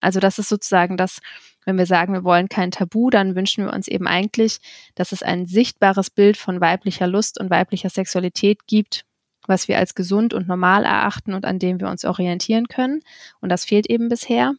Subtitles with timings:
[0.00, 1.20] Also das ist sozusagen das,
[1.64, 4.58] wenn wir sagen, wir wollen kein Tabu, dann wünschen wir uns eben eigentlich,
[4.94, 9.04] dass es ein sichtbares Bild von weiblicher Lust und weiblicher Sexualität gibt,
[9.46, 13.02] was wir als gesund und normal erachten und an dem wir uns orientieren können.
[13.40, 14.54] Und das fehlt eben bisher.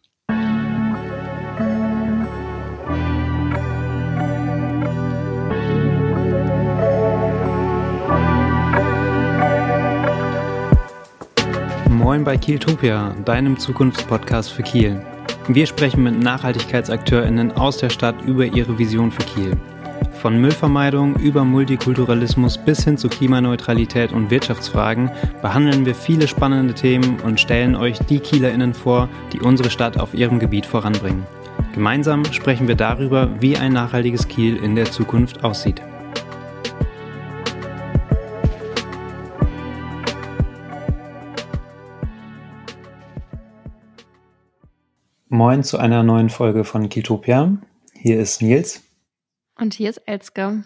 [11.89, 15.05] Moin bei Kieltopia, deinem Zukunftspodcast für Kiel.
[15.53, 19.51] Wir sprechen mit NachhaltigkeitsakteurInnen aus der Stadt über ihre Vision für Kiel.
[20.13, 25.11] Von Müllvermeidung über Multikulturalismus bis hin zu Klimaneutralität und Wirtschaftsfragen
[25.41, 30.13] behandeln wir viele spannende Themen und stellen euch die KielerInnen vor, die unsere Stadt auf
[30.13, 31.27] ihrem Gebiet voranbringen.
[31.73, 35.81] Gemeinsam sprechen wir darüber, wie ein nachhaltiges Kiel in der Zukunft aussieht.
[45.43, 47.57] Moin zu einer neuen Folge von Kitopia.
[47.95, 48.83] Hier ist Nils.
[49.59, 50.65] Und hier ist Elske.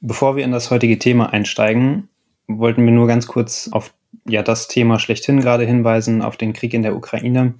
[0.00, 2.08] Bevor wir in das heutige Thema einsteigen,
[2.46, 3.92] wollten wir nur ganz kurz auf
[4.28, 7.54] ja, das Thema schlechthin gerade hinweisen, auf den Krieg in der Ukraine.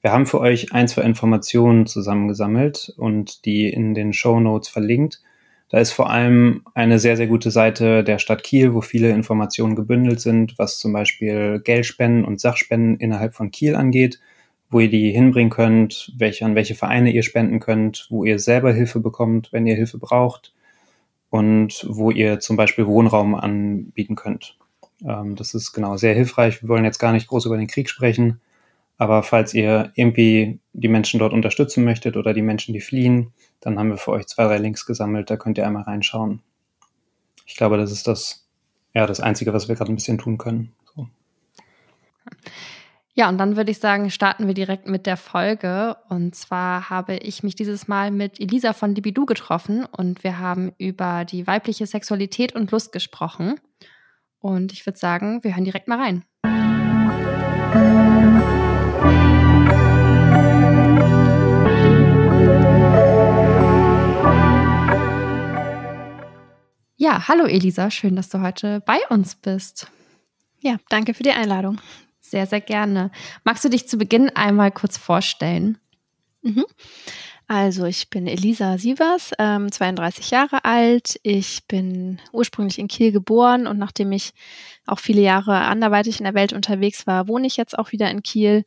[0.00, 5.20] Wir haben für euch ein, zwei Informationen zusammengesammelt und die in den Show Notes verlinkt.
[5.68, 9.76] Da ist vor allem eine sehr, sehr gute Seite der Stadt Kiel, wo viele Informationen
[9.76, 14.18] gebündelt sind, was zum Beispiel Geldspenden und Sachspenden innerhalb von Kiel angeht
[14.72, 18.72] wo ihr die hinbringen könnt, welche, an welche Vereine ihr spenden könnt, wo ihr selber
[18.72, 20.54] Hilfe bekommt, wenn ihr Hilfe braucht
[21.28, 24.56] und wo ihr zum Beispiel Wohnraum anbieten könnt.
[25.06, 26.62] Ähm, das ist genau sehr hilfreich.
[26.62, 28.40] Wir wollen jetzt gar nicht groß über den Krieg sprechen,
[28.96, 33.78] aber falls ihr irgendwie die Menschen dort unterstützen möchtet oder die Menschen, die fliehen, dann
[33.78, 35.28] haben wir für euch zwei, drei Links gesammelt.
[35.28, 36.40] Da könnt ihr einmal reinschauen.
[37.44, 38.48] Ich glaube, das ist das,
[38.94, 40.72] ja, das Einzige, was wir gerade ein bisschen tun können.
[40.94, 41.08] So.
[43.14, 45.96] Ja, und dann würde ich sagen, starten wir direkt mit der Folge.
[46.08, 50.72] Und zwar habe ich mich dieses Mal mit Elisa von Libidu getroffen und wir haben
[50.78, 53.60] über die weibliche Sexualität und Lust gesprochen.
[54.38, 56.24] Und ich würde sagen, wir hören direkt mal rein.
[66.96, 69.88] Ja, hallo Elisa, schön, dass du heute bei uns bist.
[70.60, 71.78] Ja, danke für die Einladung.
[72.32, 73.10] Sehr, sehr gerne.
[73.44, 75.76] Magst du dich zu Beginn einmal kurz vorstellen?
[76.40, 76.64] Mhm.
[77.46, 81.20] Also, ich bin Elisa Sievers, ähm, 32 Jahre alt.
[81.24, 84.32] Ich bin ursprünglich in Kiel geboren und nachdem ich
[84.86, 88.22] auch viele Jahre anderweitig in der Welt unterwegs war, wohne ich jetzt auch wieder in
[88.22, 88.64] Kiel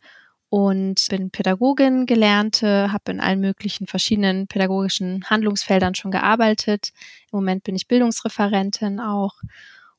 [0.50, 6.92] und bin Pädagogin, gelernte, habe in allen möglichen verschiedenen pädagogischen Handlungsfeldern schon gearbeitet.
[7.32, 9.34] Im Moment bin ich Bildungsreferentin auch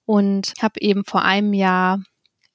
[0.04, 1.98] und habe eben vor einem Jahr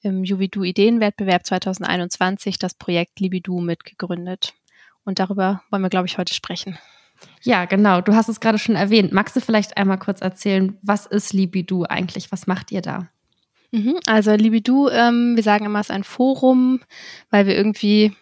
[0.02, 4.54] im Juvidu Ideenwettbewerb 2021 das Projekt Libidu mitgegründet.
[5.04, 6.78] Und darüber wollen wir, glaube ich, heute sprechen.
[7.42, 8.00] Ja, genau.
[8.00, 9.12] Du hast es gerade schon erwähnt.
[9.12, 12.32] Magst du vielleicht einmal kurz erzählen, was ist Libidu eigentlich?
[12.32, 13.08] Was macht ihr da?
[13.70, 16.80] Mhm, also Libidu, ähm, wir sagen immer, es ist ein Forum,
[17.30, 18.14] weil wir irgendwie,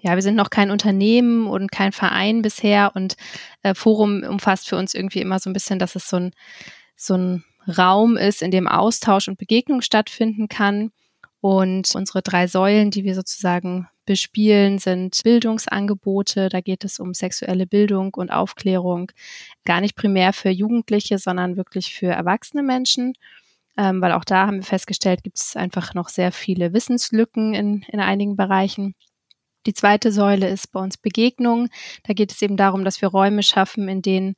[0.00, 3.16] ja, wir sind noch kein Unternehmen und kein Verein bisher und
[3.62, 6.32] äh, Forum umfasst für uns irgendwie immer so ein bisschen, dass es so ein,
[6.96, 10.92] so ein Raum ist, in dem Austausch und Begegnung stattfinden kann.
[11.40, 16.48] Und unsere drei Säulen, die wir sozusagen bespielen, sind Bildungsangebote.
[16.48, 19.10] Da geht es um sexuelle Bildung und Aufklärung.
[19.64, 23.14] Gar nicht primär für Jugendliche, sondern wirklich für erwachsene Menschen.
[23.78, 27.82] Ähm, weil auch da haben wir festgestellt, gibt es einfach noch sehr viele Wissenslücken in,
[27.88, 28.94] in einigen Bereichen.
[29.66, 31.68] Die zweite Säule ist bei uns Begegnung.
[32.02, 34.34] Da geht es eben darum, dass wir Räume schaffen, in denen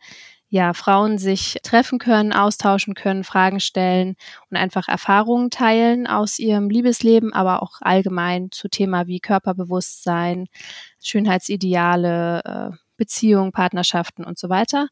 [0.52, 4.16] ja, Frauen sich treffen können, austauschen können, Fragen stellen
[4.50, 10.48] und einfach Erfahrungen teilen aus ihrem Liebesleben, aber auch allgemein zu Thema wie Körperbewusstsein,
[11.00, 14.88] Schönheitsideale, äh, Beziehungen, Partnerschaften und so weiter.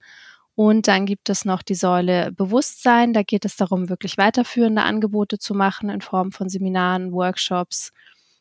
[0.54, 3.12] Und dann gibt es noch die Säule Bewusstsein.
[3.12, 7.92] Da geht es darum, wirklich weiterführende Angebote zu machen in Form von Seminaren, Workshops,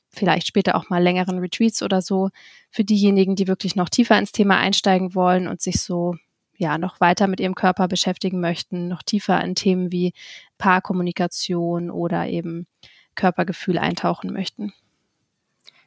[0.07, 2.29] vielleicht später auch mal längeren Retreats oder so,
[2.71, 6.15] für diejenigen, die wirklich noch tiefer ins Thema einsteigen wollen und sich so
[6.59, 10.13] ja noch weiter mit ihrem Körper beschäftigen möchten, noch tiefer in Themen wie
[10.57, 12.67] Paarkommunikation oder eben
[13.15, 14.73] Körpergefühl eintauchen möchten.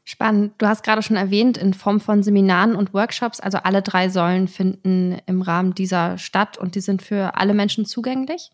[0.04, 0.54] Spannend.
[0.58, 4.48] Du hast gerade schon erwähnt, in Form von Seminaren und Workshops, also alle drei Säulen
[4.48, 8.50] finden im Rahmen dieser statt und die sind für alle Menschen zugänglich?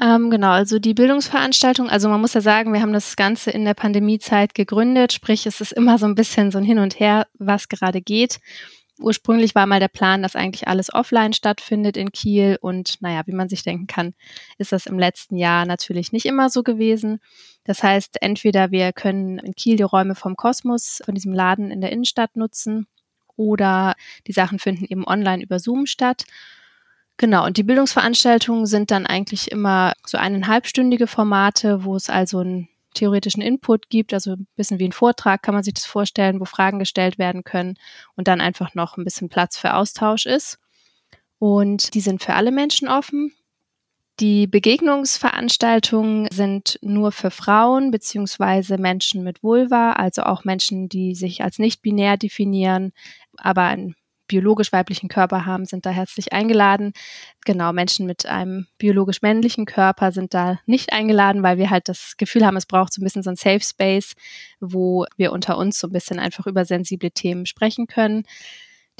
[0.00, 3.64] Ähm, genau, also die Bildungsveranstaltung, also man muss ja sagen, wir haben das Ganze in
[3.64, 7.26] der Pandemiezeit gegründet, sprich es ist immer so ein bisschen so ein Hin und Her,
[7.38, 8.38] was gerade geht.
[8.98, 12.58] Ursprünglich war mal der Plan, dass eigentlich alles offline stattfindet in Kiel.
[12.60, 14.14] Und naja, wie man sich denken kann,
[14.58, 17.20] ist das im letzten Jahr natürlich nicht immer so gewesen.
[17.64, 21.80] Das heißt, entweder wir können in Kiel die Räume vom Kosmos, von diesem Laden in
[21.80, 22.86] der Innenstadt nutzen,
[23.38, 23.94] oder
[24.26, 26.24] die Sachen finden eben online über Zoom statt.
[27.16, 32.68] Genau, und die Bildungsveranstaltungen sind dann eigentlich immer so eineinhalbstündige Formate, wo es also einen
[32.98, 36.44] theoretischen Input gibt, also ein bisschen wie ein Vortrag kann man sich das vorstellen, wo
[36.44, 37.76] Fragen gestellt werden können
[38.16, 40.58] und dann einfach noch ein bisschen Platz für Austausch ist.
[41.38, 43.32] Und die sind für alle Menschen offen.
[44.20, 51.44] Die Begegnungsveranstaltungen sind nur für Frauen beziehungsweise Menschen mit Vulva, also auch Menschen, die sich
[51.44, 52.92] als nicht binär definieren,
[53.36, 53.94] aber einen
[54.28, 56.92] biologisch weiblichen Körper haben, sind da herzlich eingeladen.
[57.44, 62.16] Genau, Menschen mit einem biologisch männlichen Körper sind da nicht eingeladen, weil wir halt das
[62.16, 64.14] Gefühl haben, es braucht so ein bisschen so ein Safe Space,
[64.60, 68.24] wo wir unter uns so ein bisschen einfach über sensible Themen sprechen können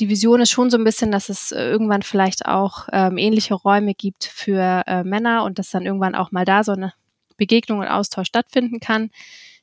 [0.00, 3.54] die Vision ist schon so ein bisschen, dass es äh, irgendwann vielleicht auch ähm, ähnliche
[3.54, 6.92] Räume gibt für äh, Männer und dass dann irgendwann auch mal da so eine
[7.36, 9.10] Begegnung und Austausch stattfinden kann.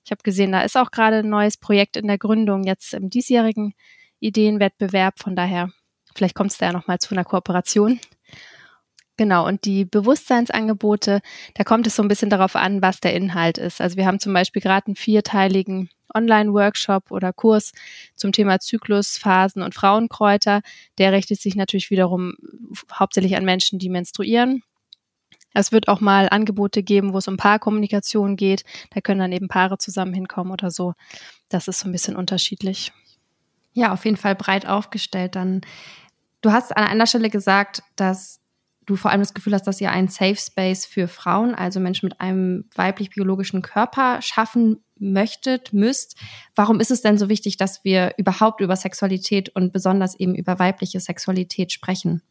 [0.04, 3.10] Ich habe gesehen, da ist auch gerade ein neues Projekt in der Gründung jetzt im
[3.10, 3.74] diesjährigen
[4.20, 5.20] Ideenwettbewerb.
[5.20, 5.70] Von daher,
[6.16, 8.00] vielleicht kommt es da ja nochmal zu einer Kooperation.
[9.18, 11.22] Genau, und die Bewusstseinsangebote,
[11.54, 13.80] da kommt es so ein bisschen darauf an, was der Inhalt ist.
[13.80, 17.72] Also wir haben zum Beispiel gerade einen vierteiligen Online-Workshop oder Kurs
[18.16, 20.62] zum Thema Zyklus, Phasen und Frauenkräuter.
[20.98, 22.34] Der richtet sich natürlich wiederum
[22.92, 24.64] hauptsächlich an Menschen, die menstruieren.
[25.54, 28.66] Es wird auch mal Angebote geben, wo es um Paarkommunikation geht.
[28.94, 30.94] Da können dann eben Paare zusammen hinkommen oder so.
[31.48, 32.92] Das ist so ein bisschen unterschiedlich.
[33.76, 35.36] Ja, auf jeden Fall breit aufgestellt.
[35.36, 35.62] Dann,
[36.42, 38.40] du hast an einer Stelle gesagt, dass
[38.86, 42.08] du vor allem das Gefühl hast, dass ihr einen Safe Space für Frauen, also Menschen
[42.08, 46.16] mit einem weiblich-biologischen Körper schaffen möchtet, müsst.
[46.56, 50.58] Warum ist es denn so wichtig, dass wir überhaupt über Sexualität und besonders eben über
[50.58, 52.22] weibliche Sexualität sprechen?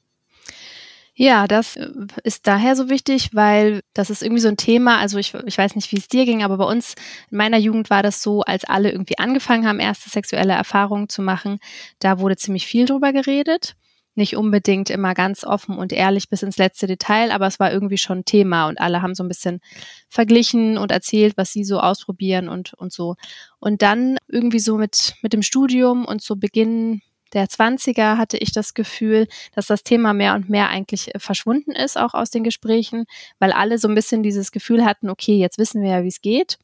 [1.16, 1.88] Ja, das äh,
[2.25, 4.99] ist daher so wichtig, weil das ist irgendwie so ein Thema.
[4.99, 6.94] Also ich, ich weiß nicht, wie es dir ging, aber bei uns
[7.31, 11.22] in meiner Jugend war das so, als alle irgendwie angefangen haben, erste sexuelle Erfahrungen zu
[11.22, 11.58] machen,
[12.00, 13.76] da wurde ziemlich viel drüber geredet
[14.16, 17.99] nicht unbedingt immer ganz offen und ehrlich bis ins letzte Detail, aber es war irgendwie
[17.99, 19.60] schon Thema und alle haben so ein bisschen
[20.08, 23.17] verglichen und erzählt, was sie so ausprobieren und, und so.
[23.58, 27.02] Und dann irgendwie so mit, mit dem Studium und so Beginn
[27.34, 31.98] der 20er hatte ich das Gefühl, dass das Thema mehr und mehr eigentlich verschwunden ist,
[31.98, 33.04] auch aus den Gesprächen,
[33.38, 36.20] weil alle so ein bisschen dieses Gefühl hatten, okay, jetzt wissen wir ja, wie es
[36.20, 36.58] geht.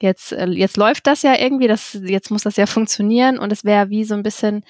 [0.00, 3.64] Jetzt, äh, jetzt läuft das ja irgendwie, das, jetzt muss das ja funktionieren und es
[3.64, 4.64] wäre wie so ein bisschen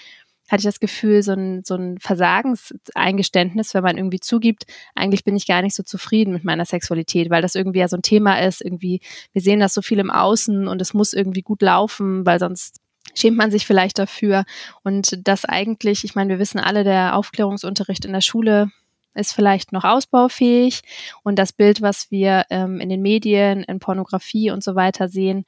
[0.51, 4.65] hatte ich das Gefühl, so ein, so ein Versagenseingeständnis, wenn man irgendwie zugibt,
[4.97, 7.97] eigentlich bin ich gar nicht so zufrieden mit meiner Sexualität, weil das irgendwie ja so
[7.97, 9.01] ein Thema ist, irgendwie,
[9.33, 12.81] wir sehen das so viel im Außen und es muss irgendwie gut laufen, weil sonst
[13.15, 14.45] schämt man sich vielleicht dafür.
[14.83, 18.71] Und das eigentlich, ich meine, wir wissen alle, der Aufklärungsunterricht in der Schule
[19.15, 20.83] ist vielleicht noch ausbaufähig
[21.25, 25.45] und das Bild, was wir ähm, in den Medien, in Pornografie und so weiter sehen,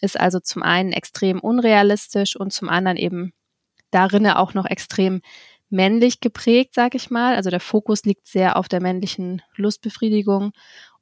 [0.00, 3.32] ist also zum einen extrem unrealistisch und zum anderen eben
[3.90, 5.20] darin auch noch extrem
[5.70, 7.36] männlich geprägt, sag ich mal.
[7.36, 10.52] Also der Fokus liegt sehr auf der männlichen Lustbefriedigung.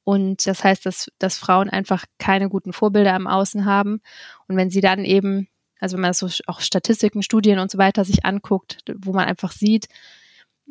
[0.03, 4.01] Und das heißt, dass, dass Frauen einfach keine guten Vorbilder im Außen haben.
[4.47, 5.47] Und wenn sie dann eben,
[5.83, 9.51] also wenn man so auch Statistiken, Studien und so weiter sich anguckt, wo man einfach
[9.51, 9.87] sieht,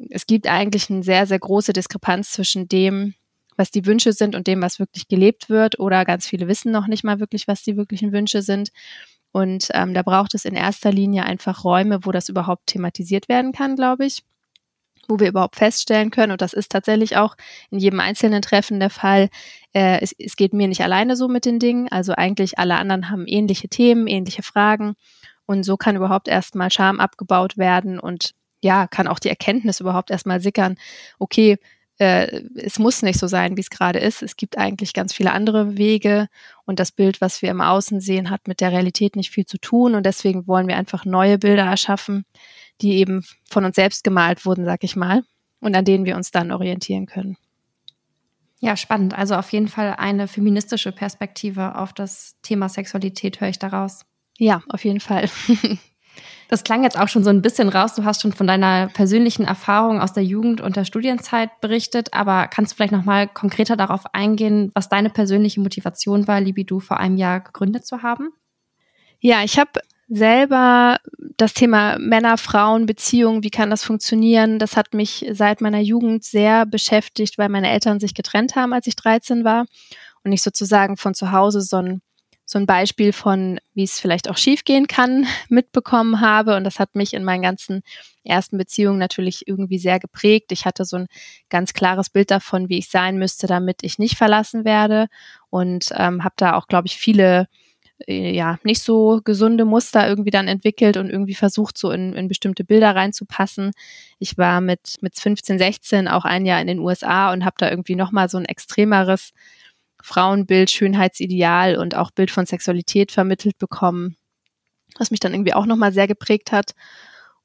[0.08, 3.12] es gibt eigentlich eine sehr, sehr große Diskrepanz zwischen dem,
[3.58, 5.78] was die Wünsche sind und dem, was wirklich gelebt wird.
[5.78, 8.70] Oder ganz viele wissen noch nicht mal wirklich, was die wirklichen Wünsche sind.
[9.32, 13.52] Und ähm, da braucht es in erster Linie einfach Räume, wo das überhaupt thematisiert werden
[13.52, 14.22] kann, glaube ich,
[15.12, 17.36] wo wir überhaupt feststellen können, und das ist tatsächlich auch
[17.70, 19.28] in jedem einzelnen Treffen der Fall,
[19.74, 23.10] äh, es, es geht mir nicht alleine so mit den Dingen, also eigentlich alle anderen
[23.10, 24.94] haben ähnliche Themen, ähnliche Fragen.
[25.44, 30.10] Und so kann überhaupt erstmal Scham abgebaut werden und ja, kann auch die Erkenntnis überhaupt
[30.10, 30.76] erstmal sickern,
[31.18, 31.58] okay,
[31.98, 34.22] äh, es muss nicht so sein, wie es gerade ist.
[34.22, 36.28] Es gibt eigentlich ganz viele andere Wege
[36.64, 39.58] und das Bild, was wir im Außen sehen, hat mit der Realität nicht viel zu
[39.58, 42.24] tun und deswegen wollen wir einfach neue Bilder erschaffen,
[42.82, 45.22] die eben von uns selbst gemalt wurden, sag ich mal,
[45.60, 47.36] und an denen wir uns dann orientieren können.
[48.60, 49.16] Ja, spannend.
[49.16, 54.04] Also auf jeden Fall eine feministische Perspektive auf das Thema Sexualität höre ich daraus.
[54.38, 55.28] Ja, auf jeden Fall.
[56.48, 57.94] Das klang jetzt auch schon so ein bisschen raus.
[57.94, 62.46] Du hast schon von deiner persönlichen Erfahrung aus der Jugend und der Studienzeit berichtet, aber
[62.46, 66.98] kannst du vielleicht noch mal konkreter darauf eingehen, was deine persönliche Motivation war, Libido vor
[66.98, 68.34] einem Jahr gegründet zu haben?
[69.18, 69.80] Ja, ich habe
[70.14, 70.98] selber
[71.36, 74.58] das Thema Männer, Frauen, Beziehungen, wie kann das funktionieren?
[74.58, 78.86] Das hat mich seit meiner Jugend sehr beschäftigt, weil meine Eltern sich getrennt haben, als
[78.86, 79.64] ich 13 war
[80.22, 82.02] und ich sozusagen von zu Hause so ein
[82.44, 86.56] so ein Beispiel von, wie es vielleicht auch schiefgehen kann, mitbekommen habe.
[86.56, 87.82] Und das hat mich in meinen ganzen
[88.24, 90.52] ersten Beziehungen natürlich irgendwie sehr geprägt.
[90.52, 91.06] Ich hatte so ein
[91.48, 95.06] ganz klares Bild davon, wie ich sein müsste, damit ich nicht verlassen werde.
[95.48, 97.46] Und ähm, habe da auch, glaube ich, viele
[98.06, 102.64] ja, nicht so gesunde Muster irgendwie dann entwickelt und irgendwie versucht, so in, in bestimmte
[102.64, 103.72] Bilder reinzupassen.
[104.18, 107.70] Ich war mit, mit 15, 16 auch ein Jahr in den USA und habe da
[107.70, 109.32] irgendwie nochmal so ein extremeres
[110.02, 114.16] Frauenbild, Schönheitsideal und auch Bild von Sexualität vermittelt bekommen,
[114.98, 116.74] was mich dann irgendwie auch nochmal sehr geprägt hat.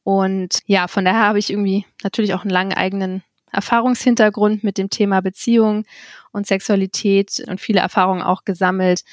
[0.04, 4.90] Und ja, von daher habe ich irgendwie natürlich auch einen langen eigenen Erfahrungshintergrund mit dem
[4.90, 5.86] Thema Beziehung
[6.32, 9.04] und Sexualität und viele Erfahrungen auch gesammelt,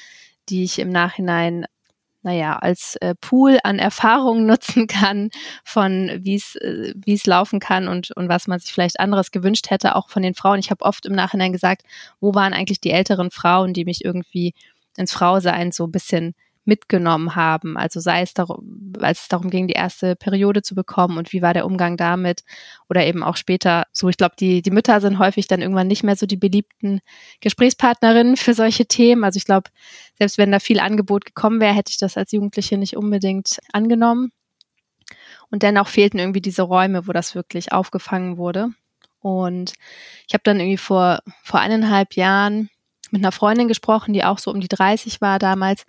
[0.49, 1.65] die ich im Nachhinein
[2.25, 5.29] naja, als äh, Pool an Erfahrungen nutzen kann,
[5.63, 9.29] von wie es äh, wie es laufen kann und, und was man sich vielleicht anderes
[9.31, 10.59] gewünscht hätte, auch von den Frauen.
[10.59, 11.83] Ich habe oft im Nachhinein gesagt,
[12.19, 14.53] wo waren eigentlich die älteren Frauen, die mich irgendwie
[14.97, 16.33] ins Frausein so ein bisschen
[16.65, 17.77] mitgenommen haben.
[17.77, 21.41] Also sei es darum, als es darum ging, die erste Periode zu bekommen und wie
[21.41, 22.43] war der Umgang damit
[22.89, 24.09] oder eben auch später so.
[24.09, 27.01] Ich glaube, die, die Mütter sind häufig dann irgendwann nicht mehr so die beliebten
[27.41, 29.23] Gesprächspartnerinnen für solche Themen.
[29.23, 29.69] Also ich glaube,
[30.17, 34.31] selbst wenn da viel Angebot gekommen wäre, hätte ich das als Jugendliche nicht unbedingt angenommen.
[35.51, 38.69] Und dennoch fehlten irgendwie diese Räume, wo das wirklich aufgefangen wurde.
[39.19, 39.73] Und
[40.27, 42.69] ich habe dann irgendwie vor, vor eineinhalb Jahren
[43.11, 45.83] mit einer Freundin gesprochen, die auch so um die 30 war damals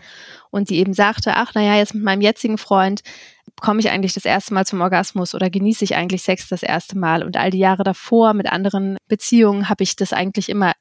[0.51, 3.03] und die eben sagte, ach naja, jetzt mit meinem jetzigen Freund
[3.61, 6.99] komme ich eigentlich das erste Mal zum Orgasmus oder genieße ich eigentlich Sex das erste
[6.99, 10.73] Mal und all die Jahre davor mit anderen Beziehungen habe ich das eigentlich immer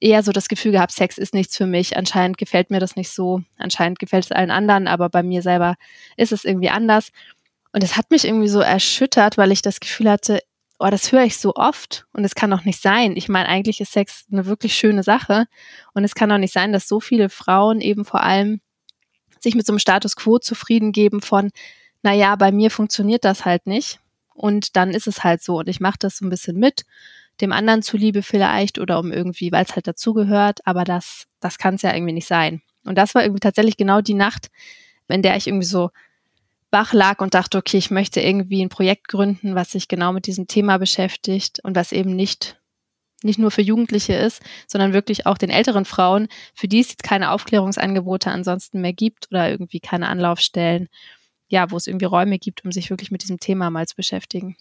[0.00, 1.96] eher so das Gefühl gehabt, Sex ist nichts für mich.
[1.96, 3.40] Anscheinend gefällt mir das nicht so.
[3.56, 5.76] Anscheinend gefällt es allen anderen, aber bei mir selber
[6.16, 7.10] ist es irgendwie anders.
[7.72, 10.40] Und es hat mich irgendwie so erschüttert, weil ich das Gefühl hatte,
[10.78, 13.16] oh, das höre ich so oft und es kann doch nicht sein.
[13.16, 15.46] Ich meine, eigentlich ist Sex eine wirklich schöne Sache
[15.92, 18.60] und es kann doch nicht sein, dass so viele Frauen eben vor allem
[19.40, 21.50] sich mit so einem Status quo zufrieden geben von,
[22.02, 24.00] na ja, bei mir funktioniert das halt nicht
[24.34, 26.84] und dann ist es halt so und ich mache das so ein bisschen mit,
[27.40, 31.74] dem anderen zuliebe vielleicht oder um irgendwie, weil es halt dazugehört, aber das, das kann
[31.74, 32.62] es ja irgendwie nicht sein.
[32.84, 34.50] Und das war irgendwie tatsächlich genau die Nacht,
[35.08, 35.90] in der ich irgendwie so
[36.74, 40.26] wach lag und dachte, okay, ich möchte irgendwie ein Projekt gründen, was sich genau mit
[40.26, 42.60] diesem Thema beschäftigt und was eben nicht
[43.22, 47.02] nicht nur für Jugendliche ist, sondern wirklich auch den älteren Frauen, für die es jetzt
[47.02, 50.88] keine Aufklärungsangebote ansonsten mehr gibt oder irgendwie keine Anlaufstellen,
[51.48, 54.56] ja, wo es irgendwie Räume gibt, um sich wirklich mit diesem Thema mal zu beschäftigen.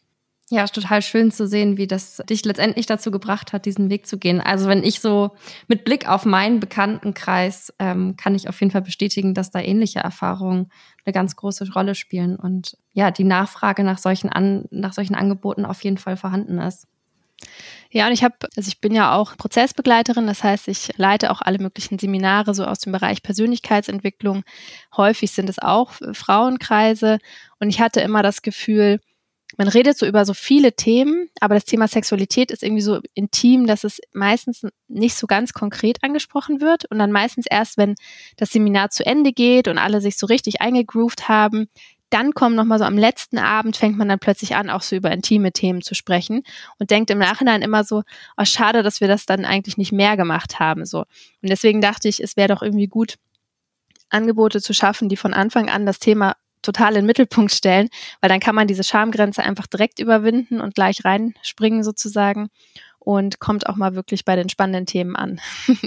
[0.49, 4.05] Ja, ist total schön zu sehen, wie das dich letztendlich dazu gebracht hat, diesen Weg
[4.05, 4.39] zu gehen.
[4.39, 5.31] Also wenn ich so
[5.67, 9.99] mit Blick auf meinen Bekanntenkreis ähm, kann ich auf jeden Fall bestätigen, dass da ähnliche
[9.99, 10.69] Erfahrungen
[11.05, 15.65] eine ganz große Rolle spielen und ja, die Nachfrage nach solchen An nach solchen Angeboten
[15.65, 16.87] auf jeden Fall vorhanden ist.
[17.91, 21.41] Ja, und ich habe, also ich bin ja auch Prozessbegleiterin, das heißt, ich leite auch
[21.41, 24.43] alle möglichen Seminare so aus dem Bereich Persönlichkeitsentwicklung.
[24.95, 27.19] Häufig sind es auch Frauenkreise
[27.59, 28.99] und ich hatte immer das Gefühl,
[29.57, 33.67] man redet so über so viele Themen, aber das Thema Sexualität ist irgendwie so intim,
[33.67, 37.95] dass es meistens nicht so ganz konkret angesprochen wird und dann meistens erst, wenn
[38.37, 41.67] das Seminar zu Ende geht und alle sich so richtig eingegroovt haben,
[42.09, 45.11] dann kommen nochmal so am letzten Abend fängt man dann plötzlich an, auch so über
[45.11, 46.43] intime Themen zu sprechen
[46.77, 48.03] und denkt im Nachhinein immer so,
[48.37, 50.99] oh, schade, dass wir das dann eigentlich nicht mehr gemacht haben, so.
[50.99, 53.15] Und deswegen dachte ich, es wäre doch irgendwie gut,
[54.09, 57.89] Angebote zu schaffen, die von Anfang an das Thema total in den Mittelpunkt stellen,
[58.21, 62.49] weil dann kann man diese Schamgrenze einfach direkt überwinden und gleich reinspringen sozusagen
[62.99, 65.39] und kommt auch mal wirklich bei den spannenden Themen an.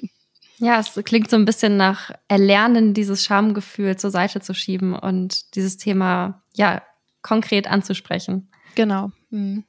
[0.59, 5.55] Ja, es klingt so ein bisschen nach Erlernen, dieses Schamgefühl zur Seite zu schieben und
[5.55, 6.83] dieses Thema ja
[7.23, 8.49] konkret anzusprechen.
[8.75, 9.11] Genau.
[9.31, 9.65] Mhm.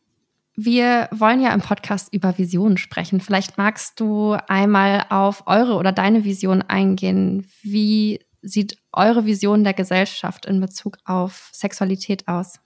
[0.56, 3.22] Wir wollen ja im Podcast über Visionen sprechen.
[3.22, 7.48] Vielleicht magst du einmal auf eure oder deine Vision eingehen.
[7.62, 12.60] Wie sieht eure Vision der Gesellschaft in Bezug auf Sexualität aus?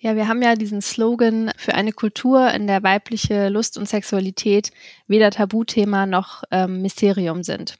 [0.00, 4.70] Ja, wir haben ja diesen Slogan für eine Kultur, in der weibliche Lust und Sexualität
[5.08, 7.76] weder Tabuthema noch ähm, Mysterium sind.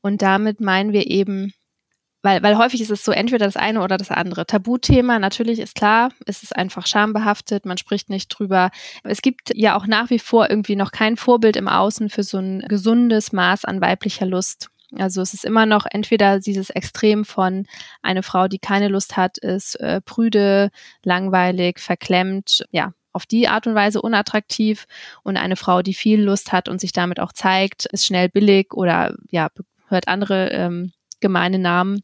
[0.00, 1.52] Und damit meinen wir eben,
[2.22, 4.46] weil, weil häufig ist es so entweder das eine oder das andere.
[4.46, 8.70] Tabuthema, natürlich ist klar, es ist einfach schambehaftet, man spricht nicht drüber.
[9.04, 12.38] Es gibt ja auch nach wie vor irgendwie noch kein Vorbild im Außen für so
[12.38, 14.70] ein gesundes Maß an weiblicher Lust.
[14.98, 17.66] Also es ist immer noch entweder dieses Extrem von
[18.02, 20.70] eine Frau, die keine Lust hat, ist äh, prüde,
[21.02, 24.86] langweilig, verklemmt, ja, auf die Art und Weise unattraktiv
[25.22, 28.72] und eine Frau, die viel Lust hat und sich damit auch zeigt, ist schnell billig
[28.72, 29.48] oder ja,
[29.88, 32.02] hört andere ähm, gemeine Namen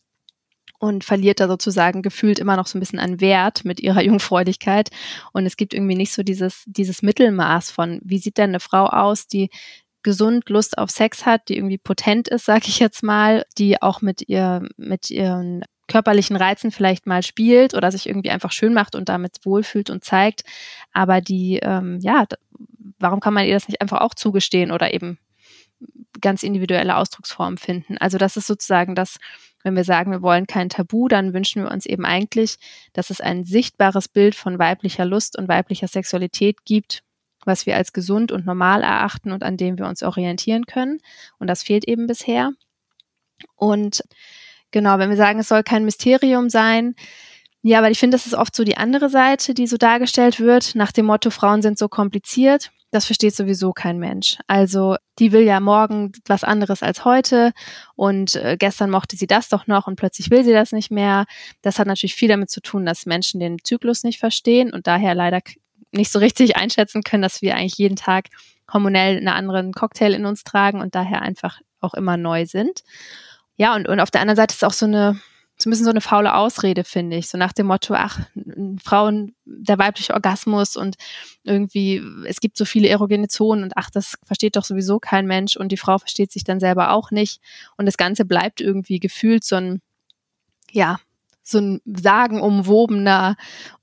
[0.78, 4.90] und verliert da sozusagen gefühlt immer noch so ein bisschen an Wert mit ihrer Jungfräulichkeit.
[5.32, 8.86] Und es gibt irgendwie nicht so dieses, dieses Mittelmaß von, wie sieht denn eine Frau
[8.86, 9.50] aus, die
[10.08, 14.00] gesund Lust auf Sex hat, die irgendwie potent ist, sag ich jetzt mal, die auch
[14.00, 18.94] mit ihr, mit ihren körperlichen Reizen vielleicht mal spielt oder sich irgendwie einfach schön macht
[18.94, 20.44] und damit wohlfühlt und zeigt.
[20.94, 22.24] Aber die, ähm, ja,
[22.98, 25.18] warum kann man ihr das nicht einfach auch zugestehen oder eben
[26.22, 27.98] ganz individuelle Ausdrucksformen finden?
[27.98, 29.18] Also das ist sozusagen das,
[29.62, 32.56] wenn wir sagen, wir wollen kein Tabu, dann wünschen wir uns eben eigentlich,
[32.94, 37.02] dass es ein sichtbares Bild von weiblicher Lust und weiblicher Sexualität gibt,
[37.48, 41.00] was wir als gesund und normal erachten und an dem wir uns orientieren können.
[41.40, 42.52] Und das fehlt eben bisher.
[43.56, 44.04] Und
[44.70, 46.94] genau, wenn wir sagen, es soll kein Mysterium sein,
[47.62, 50.74] ja, weil ich finde, das ist oft so die andere Seite, die so dargestellt wird,
[50.76, 52.70] nach dem Motto, Frauen sind so kompliziert.
[52.90, 54.38] Das versteht sowieso kein Mensch.
[54.46, 57.52] Also die will ja morgen was anderes als heute
[57.96, 61.26] und äh, gestern mochte sie das doch noch und plötzlich will sie das nicht mehr.
[61.60, 65.14] Das hat natürlich viel damit zu tun, dass Menschen den Zyklus nicht verstehen und daher
[65.14, 65.40] leider
[65.92, 68.26] nicht so richtig einschätzen können, dass wir eigentlich jeden Tag
[68.72, 72.82] hormonell einen anderen Cocktail in uns tragen und daher einfach auch immer neu sind.
[73.56, 75.18] Ja, und, und auf der anderen Seite ist auch so eine,
[75.58, 77.28] so ein bisschen so eine faule Ausrede, finde ich.
[77.28, 78.20] So nach dem Motto, ach,
[78.82, 80.96] Frauen, der weibliche Orgasmus und
[81.42, 85.56] irgendwie, es gibt so viele erogene Zonen und ach, das versteht doch sowieso kein Mensch
[85.56, 87.40] und die Frau versteht sich dann selber auch nicht.
[87.76, 89.80] Und das Ganze bleibt irgendwie gefühlt so ein,
[90.70, 91.00] ja,
[91.48, 93.36] so ein sagenumwobener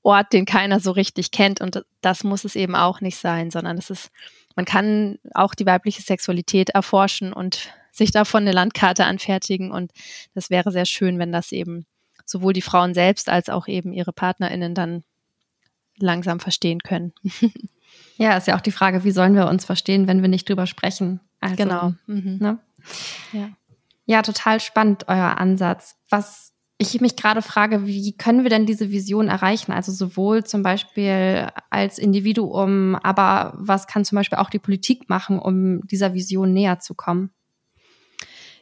[0.03, 1.61] Ort, den keiner so richtig kennt.
[1.61, 4.11] Und das muss es eben auch nicht sein, sondern es ist,
[4.55, 9.71] man kann auch die weibliche Sexualität erforschen und sich davon eine Landkarte anfertigen.
[9.71, 9.91] Und
[10.33, 11.85] das wäre sehr schön, wenn das eben
[12.25, 15.03] sowohl die Frauen selbst als auch eben ihre PartnerInnen dann
[15.97, 17.13] langsam verstehen können.
[18.17, 20.67] Ja, ist ja auch die Frage, wie sollen wir uns verstehen, wenn wir nicht drüber
[20.67, 21.19] sprechen?
[21.41, 21.93] Also, genau.
[22.07, 22.37] Mhm.
[22.39, 22.59] Ne?
[23.33, 23.49] Ja.
[24.05, 25.97] ja, total spannend, euer Ansatz.
[26.09, 26.53] Was
[26.93, 29.71] ich mich gerade frage, wie können wir denn diese Vision erreichen?
[29.71, 35.39] Also sowohl zum Beispiel als Individuum, aber was kann zum Beispiel auch die Politik machen,
[35.39, 37.31] um dieser Vision näher zu kommen?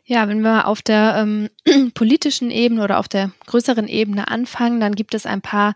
[0.05, 1.49] Ja, wenn wir auf der ähm,
[1.93, 5.75] politischen Ebene oder auf der größeren Ebene anfangen, dann gibt es ein paar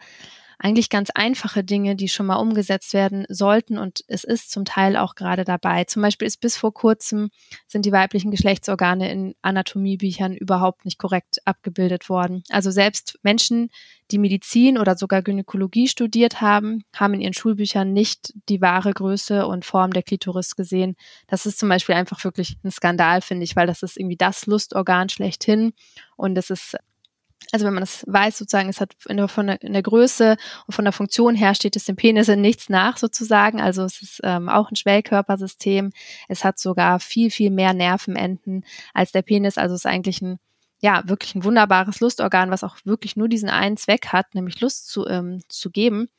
[0.60, 4.98] eigentlich ganz einfache Dinge, die schon mal umgesetzt werden sollten und es ist zum Teil
[4.98, 5.84] auch gerade dabei.
[5.84, 7.30] Zum Beispiel ist bis vor kurzem
[7.68, 12.44] sind die weiblichen Geschlechtsorgane in Anatomiebüchern überhaupt nicht korrekt abgebildet worden.
[12.50, 13.70] Also selbst Menschen,
[14.10, 19.46] die Medizin oder sogar Gynäkologie studiert haben, haben in ihren Schulbüchern nicht die wahre Größe
[19.46, 20.96] und Form der Klitoris gesehen.
[21.28, 24.46] Das ist zum Beispiel einfach wirklich ein Skandal, finde ich, weil das ist irgendwie das
[24.48, 25.74] Lustorgan schlechthin
[26.16, 26.78] und es ist
[27.52, 30.74] also wenn man das weiß, sozusagen, es hat in von der, in der Größe und
[30.74, 33.62] von der Funktion her steht es dem Penis in nichts nach, sozusagen.
[33.62, 35.92] Also es ist ähm, auch ein Schwellkörpersystem.
[36.28, 39.58] Es hat sogar viel, viel mehr Nervenenden als der Penis.
[39.58, 40.40] Also es ist eigentlich ein,
[40.80, 44.90] ja, wirklich ein wunderbares Lustorgan, was auch wirklich nur diesen einen Zweck hat, nämlich Lust
[44.90, 46.10] zu, ähm, zu geben.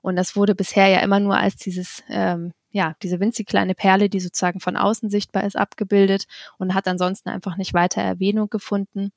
[0.00, 4.08] Und das wurde bisher ja immer nur als dieses, ähm, ja, diese winzig kleine Perle,
[4.08, 6.26] die sozusagen von außen sichtbar ist, abgebildet
[6.58, 9.12] und hat ansonsten einfach nicht weiter Erwähnung gefunden.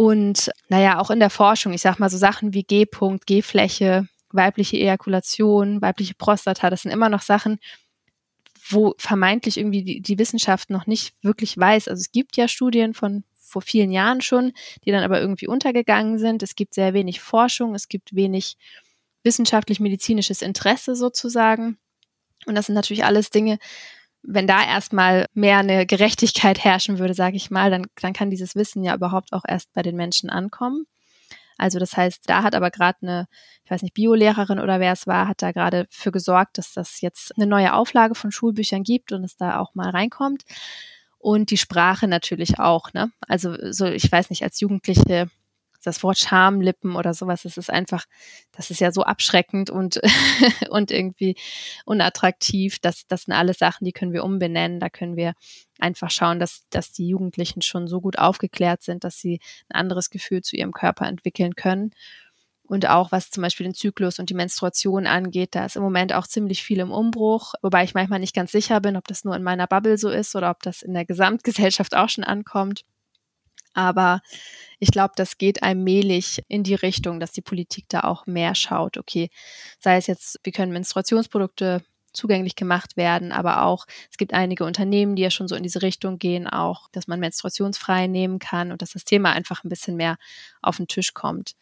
[0.00, 4.78] Und naja, auch in der Forschung, ich sag mal so Sachen wie G-Punkt, G-Fläche, weibliche
[4.78, 7.58] Ejakulation, weibliche Prostata, das sind immer noch Sachen,
[8.70, 11.88] wo vermeintlich irgendwie die, die Wissenschaft noch nicht wirklich weiß.
[11.88, 14.54] Also es gibt ja Studien von vor vielen Jahren schon,
[14.86, 16.42] die dann aber irgendwie untergegangen sind.
[16.42, 18.56] Es gibt sehr wenig Forschung, es gibt wenig
[19.22, 21.76] wissenschaftlich-medizinisches Interesse sozusagen.
[22.46, 23.58] Und das sind natürlich alles Dinge,
[24.22, 28.54] wenn da erstmal mehr eine Gerechtigkeit herrschen würde, sage ich mal, dann, dann kann dieses
[28.54, 30.86] Wissen ja überhaupt auch erst bei den Menschen ankommen.
[31.60, 33.26] Also das heißt, da hat aber gerade eine,
[33.64, 37.02] ich weiß nicht, Biolehrerin oder wer es war, hat da gerade für gesorgt, dass das
[37.02, 40.44] jetzt eine neue Auflage von Schulbüchern gibt und es da auch mal reinkommt.
[41.18, 43.12] Und die Sprache natürlich auch, ne?
[43.28, 45.28] Also so, ich weiß nicht, als Jugendliche
[45.86, 48.04] das Wort Schamlippen oder sowas, das ist einfach,
[48.52, 50.00] das ist ja so abschreckend und,
[50.70, 51.36] und irgendwie
[51.84, 52.78] unattraktiv.
[52.80, 54.80] Das, das sind alles Sachen, die können wir umbenennen.
[54.80, 55.34] Da können wir
[55.78, 60.10] einfach schauen, dass, dass die Jugendlichen schon so gut aufgeklärt sind, dass sie ein anderes
[60.10, 61.92] Gefühl zu ihrem Körper entwickeln können.
[62.70, 66.12] Und auch was zum Beispiel den Zyklus und die Menstruation angeht, da ist im Moment
[66.12, 69.34] auch ziemlich viel im Umbruch, wobei ich manchmal nicht ganz sicher bin, ob das nur
[69.34, 72.84] in meiner Bubble so ist oder ob das in der Gesamtgesellschaft auch schon ankommt.
[73.72, 74.20] Aber
[74.78, 78.96] ich glaube, das geht allmählich in die Richtung, dass die Politik da auch mehr schaut.
[78.96, 79.30] Okay,
[79.78, 85.16] sei es jetzt, wie können Menstruationsprodukte zugänglich gemacht werden, aber auch es gibt einige Unternehmen,
[85.16, 88.82] die ja schon so in diese Richtung gehen, auch, dass man menstruationsfrei nehmen kann und
[88.82, 90.16] dass das Thema einfach ein bisschen mehr
[90.60, 91.54] auf den Tisch kommt.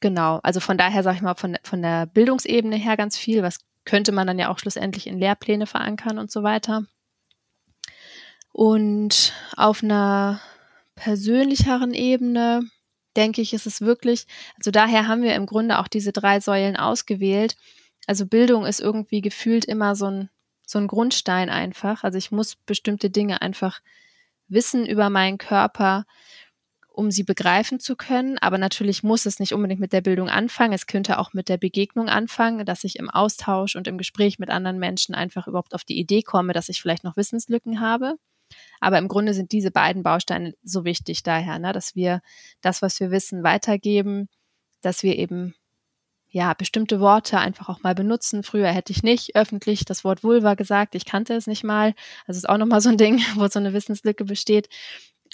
[0.00, 3.58] Genau, also von daher sage ich mal von, von der Bildungsebene her ganz viel, was
[3.84, 6.84] könnte man dann ja auch schlussendlich in Lehrpläne verankern und so weiter.
[8.52, 10.40] Und auf einer
[10.94, 12.68] persönlicheren Ebene
[13.16, 14.26] denke ich, ist es wirklich,
[14.56, 17.56] also daher haben wir im Grunde auch diese drei Säulen ausgewählt.
[18.06, 20.30] Also Bildung ist irgendwie gefühlt immer so ein
[20.66, 22.04] so ein Grundstein einfach.
[22.04, 23.80] Also ich muss bestimmte Dinge einfach
[24.48, 26.04] wissen über meinen Körper,
[26.88, 28.38] um sie begreifen zu können.
[28.38, 30.72] Aber natürlich muss es nicht unbedingt mit der Bildung anfangen.
[30.72, 34.50] Es könnte auch mit der Begegnung anfangen, dass ich im Austausch und im Gespräch mit
[34.50, 38.14] anderen Menschen einfach überhaupt auf die Idee komme, dass ich vielleicht noch Wissenslücken habe.
[38.80, 42.20] Aber im Grunde sind diese beiden Bausteine so wichtig daher, ne, dass wir
[42.60, 44.28] das, was wir wissen, weitergeben,
[44.82, 45.54] dass wir eben
[46.34, 48.42] ja, bestimmte Worte einfach auch mal benutzen.
[48.42, 50.96] Früher hätte ich nicht öffentlich das Wort Vulva gesagt.
[50.96, 51.94] Ich kannte es nicht mal.
[52.26, 54.68] Also ist auch nochmal so ein Ding, wo so eine Wissenslücke besteht.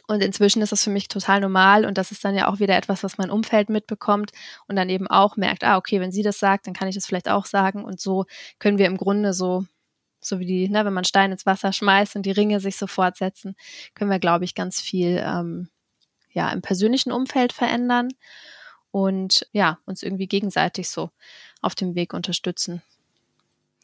[0.08, 2.76] Und inzwischen ist das für mich total normal und das ist dann ja auch wieder
[2.76, 4.32] etwas, was mein Umfeld mitbekommt
[4.66, 7.06] und dann eben auch merkt, ah, okay, wenn sie das sagt, dann kann ich das
[7.06, 7.84] vielleicht auch sagen.
[7.84, 8.26] Und so
[8.58, 9.64] können wir im Grunde so,
[10.20, 12.86] so wie die, ne, wenn man Steine ins Wasser schmeißt und die Ringe sich so
[12.86, 13.56] fortsetzen,
[13.94, 15.68] können wir, glaube ich, ganz viel ähm,
[16.32, 18.08] ja, im persönlichen Umfeld verändern
[18.90, 21.10] und ja, uns irgendwie gegenseitig so
[21.60, 22.82] auf dem Weg unterstützen.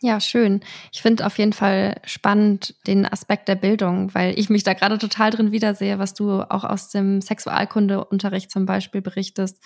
[0.03, 0.61] Ja, schön.
[0.93, 4.99] Ich finde auf jeden Fall spannend den Aspekt der Bildung, weil ich mich da gerade
[4.99, 9.59] total drin wiedersehe, was du auch aus dem Sexualkundeunterricht zum Beispiel berichtest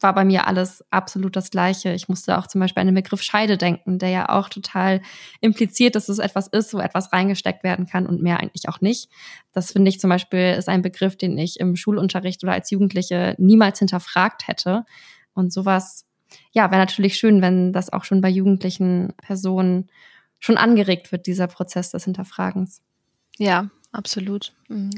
[0.00, 1.92] war bei mir alles absolut das Gleiche.
[1.92, 5.00] Ich musste auch zum Beispiel an den Begriff Scheide denken, der ja auch total
[5.40, 9.08] impliziert, dass es etwas ist, wo etwas reingesteckt werden kann und mehr eigentlich auch nicht.
[9.52, 13.34] Das finde ich zum Beispiel ist ein Begriff, den ich im Schulunterricht oder als Jugendliche
[13.38, 14.84] niemals hinterfragt hätte.
[15.32, 16.06] Und sowas,
[16.52, 19.88] ja, wäre natürlich schön, wenn das auch schon bei jugendlichen Personen
[20.38, 22.82] schon angeregt wird, dieser Prozess des Hinterfragens.
[23.38, 24.54] Ja, absolut.
[24.68, 24.90] Mhm.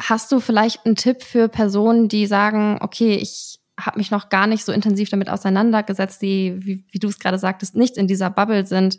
[0.00, 4.46] Hast du vielleicht einen Tipp für Personen, die sagen, okay, ich habe mich noch gar
[4.46, 8.30] nicht so intensiv damit auseinandergesetzt, die, wie, wie du es gerade sagtest, nicht in dieser
[8.30, 8.98] Bubble sind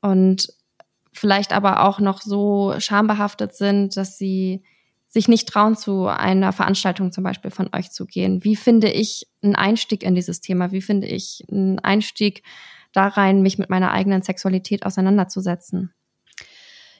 [0.00, 0.48] und
[1.12, 4.62] vielleicht aber auch noch so schambehaftet sind, dass sie
[5.08, 8.44] sich nicht trauen, zu einer Veranstaltung zum Beispiel von euch zu gehen.
[8.44, 10.72] Wie finde ich einen Einstieg in dieses Thema?
[10.72, 12.42] Wie finde ich einen Einstieg
[12.92, 15.94] da rein, mich mit meiner eigenen Sexualität auseinanderzusetzen?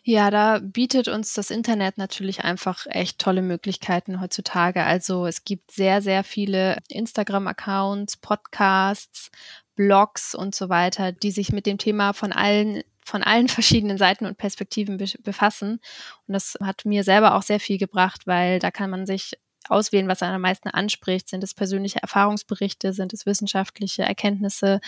[0.08, 4.84] Ja, da bietet uns das Internet natürlich einfach echt tolle Möglichkeiten heutzutage.
[4.84, 9.32] Also es gibt sehr, sehr viele Instagram-Accounts, Podcasts,
[9.74, 14.26] Blogs und so weiter, die sich mit dem Thema von allen von allen verschiedenen Seiten
[14.26, 15.80] und Perspektiven be befassen.
[16.28, 19.32] Und das hat mir selber auch sehr viel gebracht, weil da kann man sich
[19.68, 21.28] auswählen, was einen am meisten anspricht.
[21.28, 24.78] Sind es persönliche Erfahrungsberichte, sind es wissenschaftliche Erkenntnisse,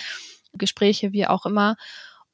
[0.52, 1.76] Gespräche, wie auch immer.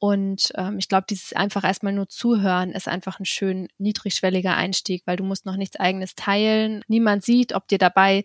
[0.04, 5.02] Und ähm, ich glaube, dieses einfach erstmal nur zuhören ist einfach ein schön niedrigschwelliger Einstieg,
[5.06, 6.82] weil du musst noch nichts eigenes teilen.
[6.88, 8.24] Niemand sieht, ob dir dabei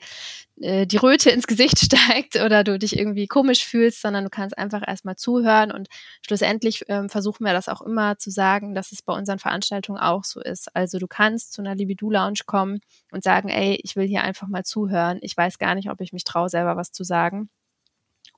[0.59, 4.57] äh, die Röte ins Gesicht steigt oder du dich irgendwie komisch fühlst, sondern du kannst
[4.57, 5.71] einfach erstmal zuhören.
[5.71, 5.87] Und
[6.21, 10.25] schlussendlich ähm, versuchen wir das auch immer zu sagen, dass es bei unseren Veranstaltungen auch
[10.25, 10.75] so ist.
[10.75, 12.81] Also du kannst zu einer Libido-Lounge kommen
[13.13, 15.19] und sagen, ey, ich will hier einfach mal zuhören.
[15.21, 17.49] Ich weiß gar nicht, ob ich mich traue, selber was zu sagen.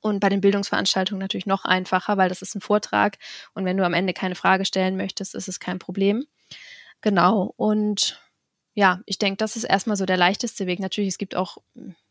[0.02, 3.18] Und bei den Bildungsveranstaltungen natürlich noch einfacher, weil das ist ein Vortrag.
[3.54, 6.26] Und wenn du am Ende keine Frage stellen möchtest, ist es kein Problem.
[7.02, 7.54] Genau.
[7.56, 8.20] Und
[8.74, 10.80] ja, ich denke, das ist erstmal so der leichteste Weg.
[10.80, 11.58] Natürlich, es gibt auch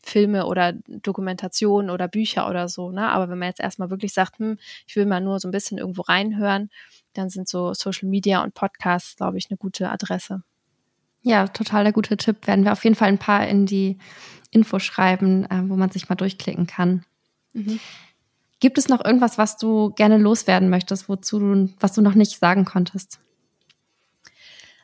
[0.02, 3.08] Filme oder Dokumentationen oder Bücher oder so, ne?
[3.08, 5.78] Aber wenn man jetzt erstmal wirklich sagt, hm, ich will mal nur so ein bisschen
[5.78, 6.70] irgendwo reinhören,
[7.14, 10.42] dann sind so Social Media und Podcasts, glaube ich, eine gute Adresse.
[11.22, 12.46] Ja, total der gute Tipp.
[12.46, 13.98] Werden wir auf jeden Fall ein paar in die
[14.50, 17.04] Info schreiben, äh, wo man sich mal durchklicken kann.
[17.52, 17.80] Mhm.
[18.60, 22.38] Gibt es noch irgendwas, was du gerne loswerden möchtest, wozu du, was du noch nicht
[22.38, 23.18] sagen konntest?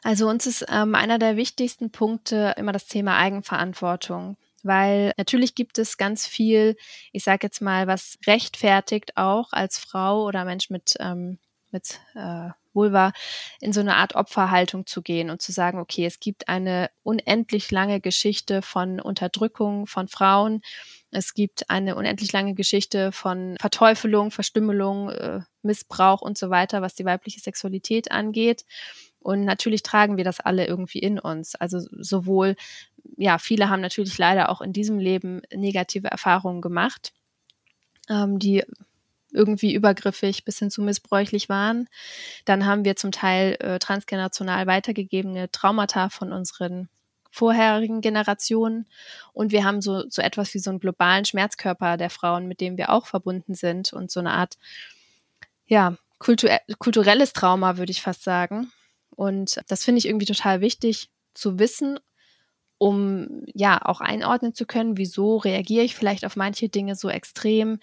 [0.02, 5.78] Also uns ist ähm, einer der wichtigsten Punkte immer das Thema Eigenverantwortung, weil natürlich gibt
[5.78, 6.76] es ganz viel,
[7.12, 11.38] ich sage jetzt mal, was rechtfertigt auch als Frau oder Mensch mit ähm,
[11.72, 13.12] mit äh, Vulva
[13.60, 17.72] in so eine Art Opferhaltung zu gehen und zu sagen, okay, es gibt eine unendlich
[17.72, 20.62] lange Geschichte von Unterdrückung von Frauen
[21.16, 26.94] es gibt eine unendlich lange Geschichte von Verteufelung, Verstümmelung, äh, Missbrauch und so weiter, was
[26.94, 28.64] die weibliche Sexualität angeht.
[29.20, 31.54] Und natürlich tragen wir das alle irgendwie in uns.
[31.54, 32.54] Also sowohl,
[33.16, 37.12] ja, viele haben natürlich leider auch in diesem Leben negative Erfahrungen gemacht,
[38.08, 38.64] ähm, die
[39.36, 41.88] irgendwie übergriffig bis hin zu missbräuchlich waren.
[42.44, 46.88] Dann haben wir zum Teil äh, transgenerational weitergegebene Traumata von unseren
[47.30, 48.86] vorherigen Generationen.
[49.32, 52.78] Und wir haben so, so etwas wie so einen globalen Schmerzkörper der Frauen, mit dem
[52.78, 54.56] wir auch verbunden sind und so eine Art,
[55.66, 58.72] ja, kultur kulturelles Trauma, würde ich fast sagen.
[59.10, 61.98] Und das finde ich irgendwie total wichtig zu wissen,
[62.78, 67.78] um ja auch einordnen zu können, wieso reagiere ich vielleicht auf manche Dinge so extrem,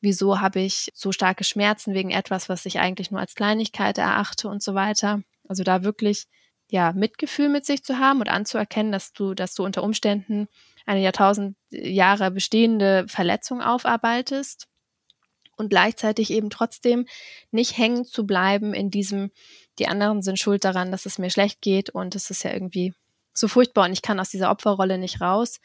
[0.00, 4.48] wieso habe ich so starke Schmerzen wegen etwas, was ich eigentlich nur als Kleinigkeit erachte
[4.48, 5.22] und so weiter.
[5.48, 6.26] Also da wirklich
[6.70, 10.48] ja, Mitgefühl mit sich zu haben und anzuerkennen, dass du, dass du unter Umständen
[10.84, 14.68] eine Jahrtausend Jahre bestehende Verletzung aufarbeitest
[15.56, 17.06] und gleichzeitig eben trotzdem
[17.50, 19.30] nicht hängen zu bleiben in diesem,
[19.78, 22.94] die anderen sind schuld daran, dass es mir schlecht geht und es ist ja irgendwie
[23.38, 25.60] so furchtbar und ich kann aus dieser Opferrolle nicht raus,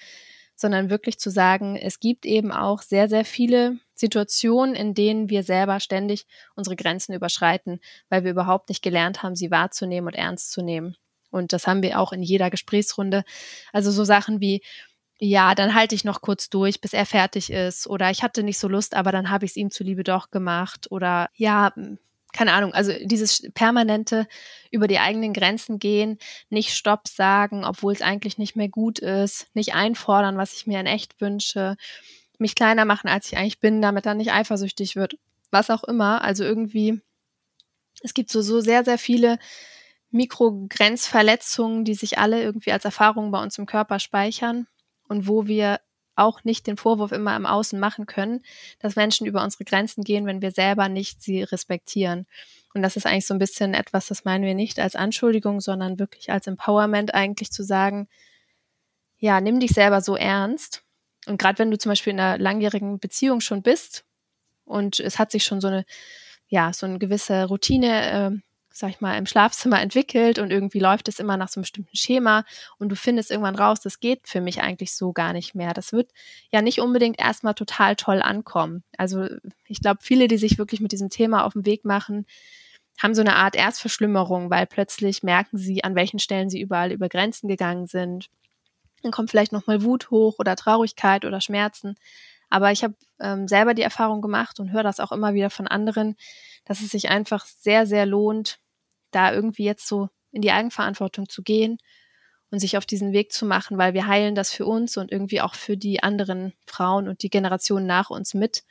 [0.55, 5.43] sondern wirklich zu sagen, es gibt eben auch sehr, sehr viele Situationen, in denen wir
[5.43, 7.79] selber ständig unsere Grenzen überschreiten,
[8.09, 10.95] weil wir überhaupt nicht gelernt haben, sie wahrzunehmen und ernst zu nehmen.
[11.31, 13.23] Und das haben wir auch in jeder Gesprächsrunde.
[13.71, 14.61] Also so Sachen wie,
[15.17, 17.87] ja, dann halte ich noch kurz durch, bis er fertig ist.
[17.87, 20.91] Oder ich hatte nicht so Lust, aber dann habe ich es ihm zuliebe doch gemacht.
[20.91, 21.73] Oder ja,
[22.41, 24.25] keine Ahnung, also dieses permanente
[24.71, 26.17] über die eigenen Grenzen gehen,
[26.49, 30.79] nicht Stopp sagen, obwohl es eigentlich nicht mehr gut ist, nicht einfordern, was ich mir
[30.79, 31.75] in echt wünsche,
[32.39, 35.19] mich kleiner machen, als ich eigentlich bin, damit er nicht eifersüchtig wird,
[35.51, 36.23] was auch immer.
[36.23, 36.99] Also irgendwie,
[38.01, 39.37] es gibt so, so sehr, sehr viele
[40.09, 44.65] Mikrogrenzverletzungen, die sich alle irgendwie als Erfahrungen bei uns im Körper speichern
[45.07, 45.79] und wo wir
[46.15, 48.43] auch nicht den Vorwurf immer im Außen machen können,
[48.79, 52.27] dass Menschen über unsere Grenzen gehen, wenn wir selber nicht sie respektieren.
[52.73, 55.99] Und das ist eigentlich so ein bisschen etwas, das meinen wir nicht als Anschuldigung, sondern
[55.99, 58.07] wirklich als Empowerment eigentlich zu sagen,
[59.17, 60.83] ja, nimm dich selber so ernst.
[61.27, 64.03] Und gerade wenn du zum Beispiel in einer langjährigen Beziehung schon bist
[64.65, 65.85] und es hat sich schon so eine,
[66.47, 71.07] ja, so eine gewisse Routine äh, sag ich mal, im Schlafzimmer entwickelt und irgendwie läuft
[71.07, 72.45] es immer nach so einem bestimmten Schema
[72.77, 75.73] und du findest irgendwann raus, das geht für mich eigentlich so gar nicht mehr.
[75.73, 76.11] Das wird
[76.51, 78.83] ja nicht unbedingt erstmal total toll ankommen.
[78.97, 79.27] Also
[79.67, 82.25] ich glaube, viele, die sich wirklich mit diesem Thema auf den Weg machen,
[83.01, 87.09] haben so eine Art Erstverschlimmerung, weil plötzlich merken sie, an welchen Stellen sie überall über
[87.09, 88.29] Grenzen gegangen sind.
[89.01, 91.95] Dann kommt vielleicht nochmal Wut hoch oder Traurigkeit oder Schmerzen.
[92.51, 95.67] Aber ich habe ähm, selber die Erfahrung gemacht und höre das auch immer wieder von
[95.67, 96.15] anderen,
[96.65, 98.59] dass es sich einfach sehr, sehr lohnt,
[99.09, 101.77] da irgendwie jetzt so in die Eigenverantwortung zu gehen
[102.51, 105.41] und sich auf diesen Weg zu machen, weil wir heilen das für uns und irgendwie
[105.41, 108.63] auch für die anderen Frauen und die Generationen nach uns mit.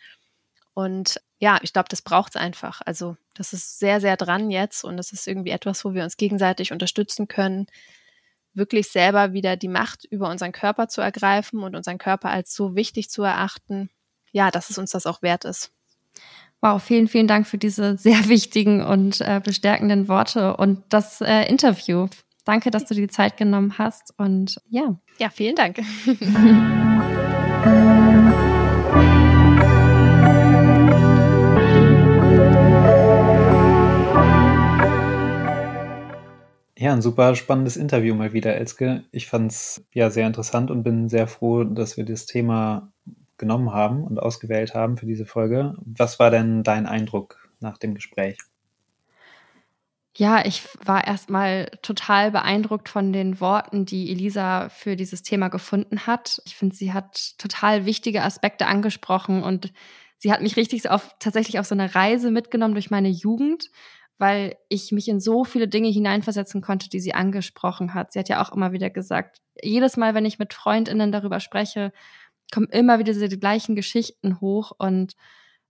[0.74, 2.82] Und ja, ich glaube, das braucht es einfach.
[2.84, 6.18] Also das ist sehr, sehr dran jetzt und das ist irgendwie etwas, wo wir uns
[6.18, 7.66] gegenseitig unterstützen können,
[8.54, 12.74] wirklich selber wieder die Macht über unseren Körper zu ergreifen und unseren Körper als so
[12.74, 13.90] wichtig zu erachten,
[14.32, 15.72] ja, dass es uns das auch wert ist.
[16.60, 21.44] Wow, vielen, vielen Dank für diese sehr wichtigen und äh, bestärkenden Worte und das äh,
[21.48, 22.08] Interview.
[22.44, 24.98] Danke, dass du dir die Zeit genommen hast und ja.
[25.18, 25.80] Ja, vielen Dank.
[36.80, 39.04] Ja, ein super spannendes Interview mal wieder, Elske.
[39.12, 42.90] Ich fand es ja sehr interessant und bin sehr froh, dass wir das Thema
[43.36, 45.74] genommen haben und ausgewählt haben für diese Folge.
[45.84, 48.38] Was war denn dein Eindruck nach dem Gespräch?
[50.16, 56.06] Ja, ich war erstmal total beeindruckt von den Worten, die Elisa für dieses Thema gefunden
[56.06, 56.40] hat.
[56.46, 59.70] Ich finde, sie hat total wichtige Aspekte angesprochen und
[60.16, 63.70] sie hat mich richtig auf, tatsächlich auf so eine Reise mitgenommen durch meine Jugend,
[64.20, 68.12] weil ich mich in so viele Dinge hineinversetzen konnte, die sie angesprochen hat.
[68.12, 71.92] Sie hat ja auch immer wieder gesagt, jedes Mal, wenn ich mit Freundinnen darüber spreche,
[72.52, 75.14] kommen immer wieder diese gleichen Geschichten hoch und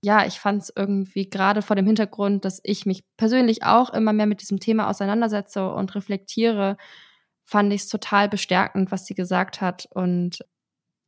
[0.02, 4.12] ja, ich fand es irgendwie gerade vor dem Hintergrund, dass ich mich persönlich auch immer
[4.12, 6.78] mehr mit diesem Thema auseinandersetze und reflektiere,
[7.44, 9.86] fand ich es total bestärkend, was sie gesagt hat.
[9.90, 10.38] Und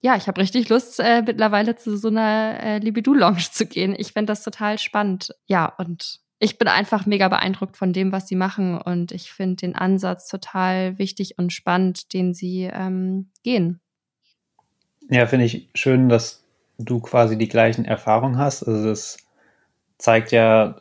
[0.03, 3.95] ja, ich habe richtig Lust, äh, mittlerweile zu so einer äh, Libido-Lounge zu gehen.
[3.97, 5.35] Ich finde das total spannend.
[5.47, 8.77] Ja, und ich bin einfach mega beeindruckt von dem, was sie machen.
[8.77, 13.81] Und ich finde den Ansatz total wichtig und spannend, den sie ähm, gehen.
[15.09, 16.43] Ja, finde ich schön, dass
[16.79, 18.65] du quasi die gleichen Erfahrungen hast.
[18.65, 19.19] Also das
[19.99, 20.81] zeigt ja,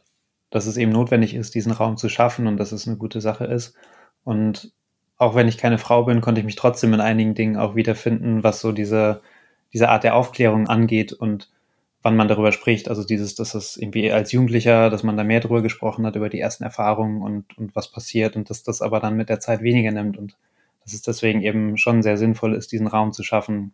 [0.49, 3.45] dass es eben notwendig ist, diesen Raum zu schaffen und dass es eine gute Sache
[3.45, 3.75] ist.
[4.23, 4.71] Und
[5.17, 8.43] auch wenn ich keine Frau bin, konnte ich mich trotzdem in einigen Dingen auch wiederfinden,
[8.43, 9.21] was so diese,
[9.73, 11.51] diese Art der Aufklärung angeht und
[12.03, 12.89] wann man darüber spricht.
[12.89, 16.29] Also dieses, dass es irgendwie als Jugendlicher, dass man da mehr darüber gesprochen hat, über
[16.29, 19.61] die ersten Erfahrungen und, und was passiert und dass das aber dann mit der Zeit
[19.61, 20.35] weniger nimmt und
[20.83, 23.73] dass es deswegen eben schon sehr sinnvoll ist, diesen Raum zu schaffen,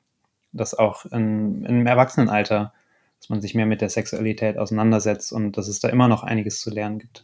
[0.52, 2.74] dass auch in, im Erwachsenenalter,
[3.20, 6.60] dass man sich mehr mit der Sexualität auseinandersetzt und dass es da immer noch einiges
[6.60, 7.24] zu lernen gibt.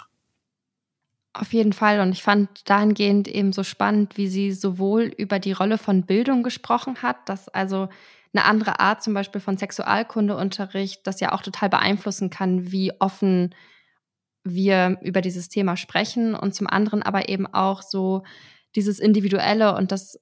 [1.33, 1.99] Auf jeden Fall.
[1.99, 6.43] Und ich fand dahingehend eben so spannend, wie sie sowohl über die Rolle von Bildung
[6.43, 7.89] gesprochen hat, dass also
[8.33, 13.53] eine andere Art zum Beispiel von Sexualkundeunterricht das ja auch total beeinflussen kann, wie offen
[14.43, 18.23] wir über dieses Thema sprechen und zum anderen aber eben auch so
[18.75, 20.19] dieses Individuelle und das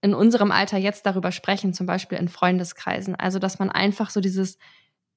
[0.00, 3.16] in unserem Alter jetzt darüber sprechen, zum Beispiel in Freundeskreisen.
[3.16, 4.58] Also, dass man einfach so dieses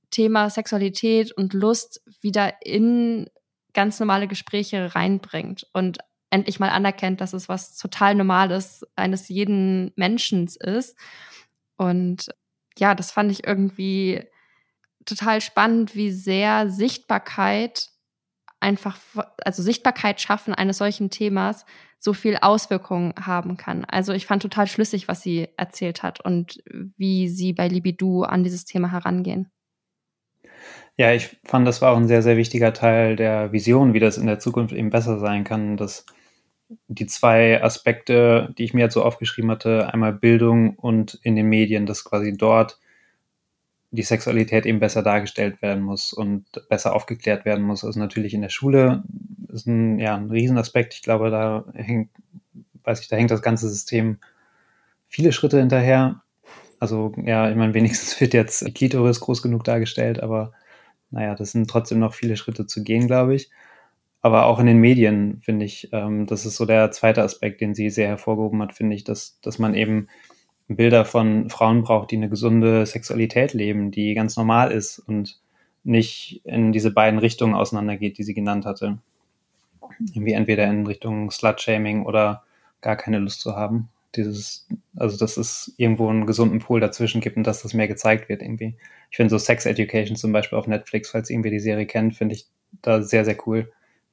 [0.10, 3.30] Thema Sexualität und Lust wieder in
[3.74, 9.92] ganz normale Gespräche reinbringt und endlich mal anerkennt, dass es was total Normales eines jeden
[9.96, 10.98] Menschen ist.
[11.82, 12.28] Und
[12.78, 14.24] ja, das fand ich irgendwie
[15.06, 17.90] total spannend, wie sehr Sichtbarkeit
[18.60, 19.00] einfach,
[19.44, 21.66] also Sichtbarkeit schaffen eines solchen Themas
[21.98, 23.84] so viel Auswirkungen haben kann.
[23.86, 26.60] Also ich fand total schlüssig, was sie erzählt hat und
[26.98, 29.50] wie sie bei Libido an dieses Thema herangehen.
[30.98, 34.20] Ja, ich fand, das war auch ein sehr, sehr wichtiger Teil der Vision, wie das
[34.20, 36.06] in der Zukunft eben besser sein kann, dass
[36.88, 41.48] die zwei Aspekte, die ich mir jetzt so aufgeschrieben hatte, einmal Bildung und in den
[41.48, 42.80] Medien, dass quasi dort
[43.92, 47.84] die Sexualität eben besser dargestellt werden muss und besser aufgeklärt werden muss.
[47.84, 49.04] Also natürlich in der Schule
[49.50, 50.94] ist ein, ja, ein Riesenaspekt.
[50.94, 52.10] Ich glaube, da hängt,
[52.84, 54.20] weiß ich, da hängt das ganze System
[55.10, 56.22] viele Schritte hinterher.
[56.80, 60.54] Also, ja, ich meine, wenigstens wird jetzt Klitoris groß genug dargestellt, aber
[61.12, 63.50] naja, das sind trotzdem noch viele Schritte zu gehen, glaube ich.
[64.22, 67.74] Aber auch in den Medien finde ich, ähm, das ist so der zweite Aspekt, den
[67.74, 70.08] sie sehr hervorgehoben hat, finde ich, dass, dass man eben
[70.68, 75.40] Bilder von Frauen braucht, die eine gesunde Sexualität leben, die ganz normal ist und
[75.84, 79.00] nicht in diese beiden Richtungen auseinandergeht, die sie genannt hatte.
[80.14, 82.44] Irgendwie entweder in Richtung Slut-Shaming oder
[82.82, 83.90] gar keine Lust zu haben.
[84.16, 88.30] Dieses, also dass es irgendwo einen gesunden Pool dazwischen gibt und dass das mehr gezeigt
[88.30, 88.76] wird irgendwie.
[89.10, 92.36] Ich finde so Sex Education zum Beispiel auf Netflix, falls irgendwie die Serie kennt, finde
[92.36, 92.46] ich
[92.82, 93.72] da sehr, sehr cool.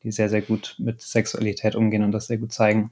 [0.09, 2.91] Die sehr, sehr gut mit Sexualität umgehen und das sehr gut zeigen.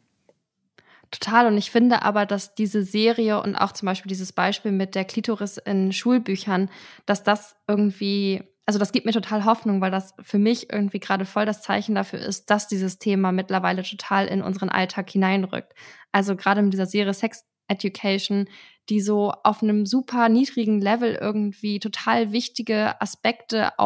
[1.11, 1.46] Total.
[1.46, 5.07] Und ich finde aber, dass diese Serie und auch zum Beispiel dieses Beispiel mit der
[5.07, 6.68] Klitoris in Schulbüchern,
[7.07, 11.24] dass das irgendwie, also das gibt mir total Hoffnung, weil das für mich irgendwie gerade
[11.24, 15.72] voll das Zeichen dafür ist, dass dieses Thema mittlerweile total in unseren Alltag hineinrückt.
[16.12, 18.46] Also gerade mit dieser Serie Sex Education,
[18.90, 23.79] die so auf einem super niedrigen Level irgendwie total wichtige Aspekte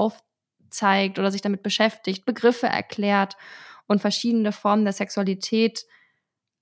[0.71, 3.37] aufzeigt oder sich damit beschäftigt, Begriffe erklärt
[3.87, 5.85] und verschiedene Formen der Sexualität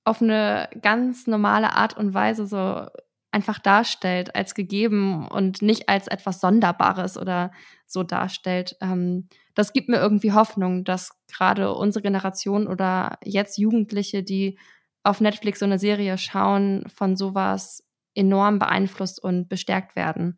[0.04, 2.86] auf eine ganz normale Art und Weise so
[3.30, 7.52] einfach darstellt als gegeben und nicht als etwas Sonderbares oder
[7.86, 8.76] so darstellt.
[8.80, 14.58] Ähm, das gibt mir irgendwie Hoffnung, dass gerade unsere Generation oder jetzt Jugendliche, die
[15.02, 20.36] auf Netflix so eine Serie schauen, von sowas enorm beeinflusst und bestärkt werden.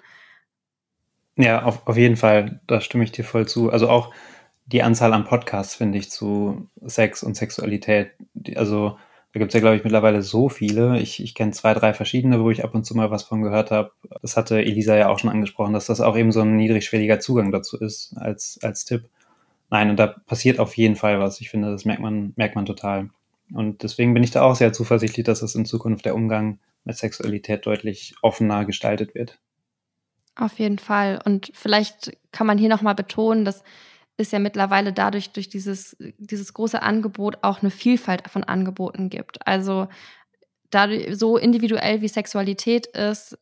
[1.40, 3.70] Ja, auf, auf jeden Fall, da stimme ich dir voll zu.
[3.70, 4.12] Also auch
[4.66, 8.12] die Anzahl an Podcasts, finde ich, zu Sex und Sexualität.
[8.56, 8.98] Also
[9.32, 10.98] da gibt es ja, glaube ich, mittlerweile so viele.
[11.00, 13.70] Ich, ich kenne zwei, drei verschiedene, wo ich ab und zu mal was von gehört
[13.70, 13.92] habe.
[14.22, 17.52] Das hatte Elisa ja auch schon angesprochen, dass das auch eben so ein niedrigschwelliger Zugang
[17.52, 19.08] dazu ist als, als Tipp.
[19.70, 21.40] Nein, und da passiert auf jeden Fall was.
[21.40, 23.10] Ich finde, das merkt man, merkt man total.
[23.52, 26.96] Und deswegen bin ich da auch sehr zuversichtlich, dass es in Zukunft der Umgang mit
[26.96, 29.38] Sexualität deutlich offener gestaltet wird.
[30.36, 31.20] Auf jeden Fall.
[31.24, 33.62] Und vielleicht kann man hier nochmal betonen, dass
[34.16, 39.46] es ja mittlerweile dadurch, durch dieses, dieses große Angebot auch eine Vielfalt von Angeboten gibt.
[39.46, 39.88] Also
[40.70, 43.38] dadurch, so individuell wie Sexualität ist,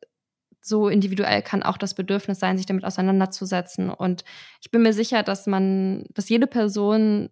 [0.61, 3.91] so individuell kann auch das Bedürfnis sein, sich damit auseinanderzusetzen.
[3.91, 4.25] Und
[4.63, 7.31] ich bin mir sicher, dass man, dass jede Person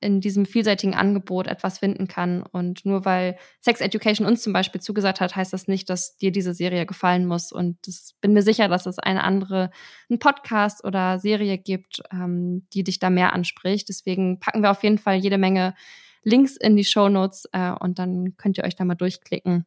[0.00, 2.42] in diesem vielseitigen Angebot etwas finden kann.
[2.42, 6.32] Und nur weil Sex Education uns zum Beispiel zugesagt hat, heißt das nicht, dass dir
[6.32, 7.52] diese Serie gefallen muss.
[7.52, 9.70] Und ich bin mir sicher, dass es eine andere,
[10.08, 13.88] einen Podcast oder Serie gibt, ähm, die dich da mehr anspricht.
[13.88, 15.74] Deswegen packen wir auf jeden Fall jede Menge
[16.22, 19.66] Links in die Show Notes äh, und dann könnt ihr euch da mal durchklicken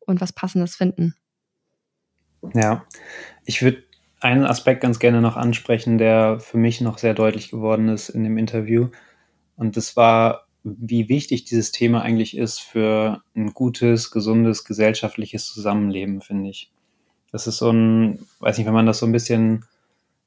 [0.00, 1.14] und was Passendes finden.
[2.54, 2.84] Ja,
[3.44, 3.82] ich würde
[4.20, 8.24] einen Aspekt ganz gerne noch ansprechen, der für mich noch sehr deutlich geworden ist in
[8.24, 8.88] dem Interview.
[9.58, 16.20] Und das war, wie wichtig dieses Thema eigentlich ist für ein gutes, gesundes, gesellschaftliches Zusammenleben,
[16.20, 16.70] finde ich.
[17.32, 19.66] Das ist so ein, weiß nicht, wenn man das so ein bisschen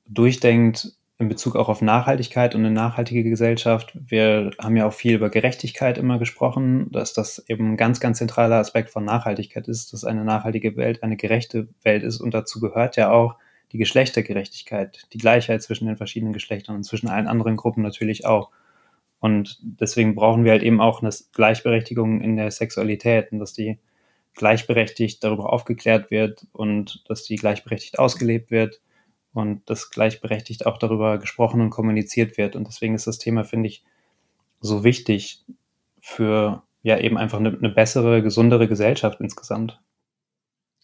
[0.05, 3.93] durchdenkt, in Bezug auch auf Nachhaltigkeit und eine nachhaltige Gesellschaft.
[3.95, 8.17] Wir haben ja auch viel über Gerechtigkeit immer gesprochen, dass das eben ein ganz, ganz
[8.17, 12.19] zentraler Aspekt von Nachhaltigkeit ist, dass eine nachhaltige Welt eine gerechte Welt ist.
[12.19, 13.35] Und dazu gehört ja auch
[13.71, 18.49] die Geschlechtergerechtigkeit, die Gleichheit zwischen den verschiedenen Geschlechtern und zwischen allen anderen Gruppen natürlich auch.
[19.21, 23.77] Und deswegen brauchen wir halt eben auch eine Gleichberechtigung in der Sexualität und dass die
[24.33, 28.81] gleichberechtigt darüber aufgeklärt wird und dass die gleichberechtigt ausgelebt wird
[29.31, 32.55] und dass gleichberechtigt auch darüber gesprochen und kommuniziert wird.
[32.55, 33.83] Und deswegen ist das Thema, finde ich,
[34.59, 35.43] so wichtig
[35.99, 39.79] für ja eben einfach eine, eine bessere, gesundere Gesellschaft insgesamt.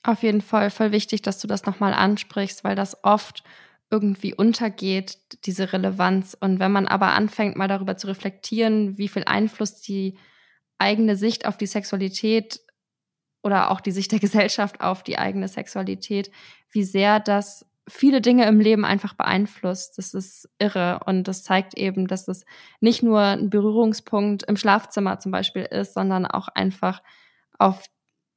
[0.04, 3.43] Auf jeden Fall voll wichtig, dass du das nochmal ansprichst, weil das oft
[3.89, 6.36] irgendwie untergeht, diese Relevanz.
[6.39, 10.17] Und wenn man aber anfängt, mal darüber zu reflektieren, wie viel Einfluss die
[10.78, 12.60] eigene Sicht auf die Sexualität
[13.43, 16.31] oder auch die Sicht der Gesellschaft auf die eigene Sexualität,
[16.71, 19.98] wie sehr das viele Dinge im Leben einfach beeinflusst.
[19.98, 21.00] Das ist irre.
[21.06, 22.46] Und das zeigt eben, dass es
[22.81, 27.02] nicht nur ein Berührungspunkt im Schlafzimmer zum Beispiel ist, sondern auch einfach
[27.58, 27.85] auf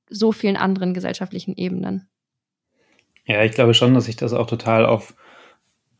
[0.08, 2.08] so vielen anderen gesellschaftlichen Ebenen.
[3.24, 5.14] Ja, ich glaube schon, dass sich das auch total auf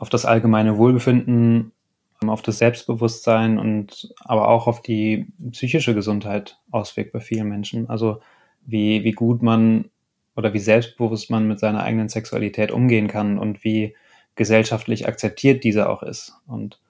[0.01, 1.73] auf das allgemeine Wohlbefinden
[2.21, 7.89] allem auf das Selbstbewusstsein und aber auch auf die psychische Gesundheit auswirkt bei vielen Menschen.
[7.89, 8.21] Also
[8.67, 9.87] wie, wie gut man
[10.37, 13.97] oder wie selbstbewusst man mit seiner eigenen Sexualität umgehen kann und wie
[14.37, 16.35] gesellschaftlich akzeptiert diese auch ist.
[16.47, 16.81] Und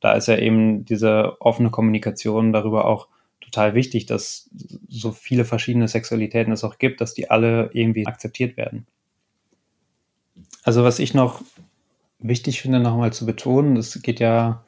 [0.00, 3.08] da ist ja eben diese offene Kommunikation darüber auch
[3.40, 4.50] total wichtig, dass
[4.88, 8.86] so viele verschiedene Sexualitäten es auch gibt, dass die alle irgendwie akzeptiert werden.
[10.62, 11.42] Also was ich noch
[12.20, 14.64] wichtig finde, nochmal zu betonen, es geht ja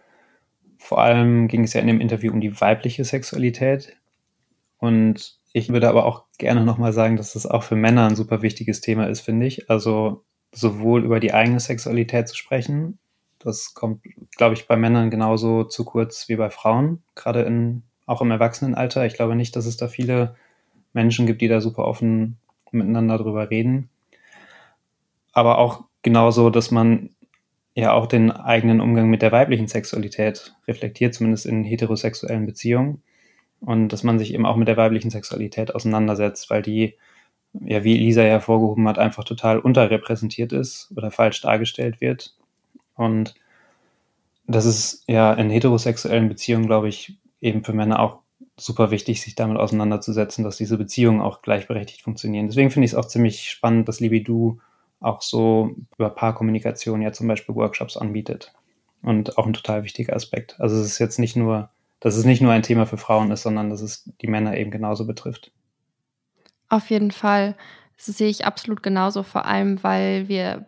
[0.79, 3.97] vor allem, ging es ja in dem Interview um die weibliche Sexualität.
[4.79, 8.43] Und ich würde aber auch gerne nochmal sagen, dass das auch für Männer ein super
[8.43, 9.71] wichtiges Thema ist, finde ich.
[9.71, 12.99] Also sowohl über die eigene Sexualität zu sprechen,
[13.39, 14.03] das kommt,
[14.37, 19.07] glaube ich, bei Männern genauso zu kurz wie bei Frauen, gerade in, auch im Erwachsenenalter.
[19.07, 20.37] Ich glaube nicht, dass es da viele
[20.93, 22.39] Menschen gibt, die da super offen
[22.71, 23.89] miteinander drüber reden.
[25.33, 27.11] Aber auch genauso, dass man
[27.75, 33.03] ja auch den eigenen Umgang mit der weiblichen Sexualität reflektiert, zumindest in heterosexuellen Beziehungen.
[33.61, 36.95] Und dass man sich eben auch mit der weiblichen Sexualität auseinandersetzt, weil die,
[37.65, 42.35] ja, wie Lisa hervorgehoben hat, einfach total unterrepräsentiert ist oder falsch dargestellt wird.
[42.95, 43.35] Und
[44.47, 48.19] das ist ja in heterosexuellen Beziehungen, glaube ich, eben für Männer auch
[48.57, 52.49] super wichtig, sich damit auseinanderzusetzen, dass diese Beziehungen auch gleichberechtigt funktionieren.
[52.49, 54.59] Deswegen finde ich es auch ziemlich spannend, dass Libidu
[55.03, 58.53] auch so über Paarkommunikation ja zum Beispiel Workshops anbietet.
[59.03, 60.61] Und auch ein total wichtiger Aspekt.
[60.61, 63.43] Also es ist jetzt nicht nur, dass es nicht nur ein Thema für Frauen ist,
[63.43, 65.51] sondern dass es die Männer eben genauso betrifft.
[66.69, 67.57] Auf jeden Fall.
[67.97, 70.67] Das sehe ich absolut genauso, vor allem weil wir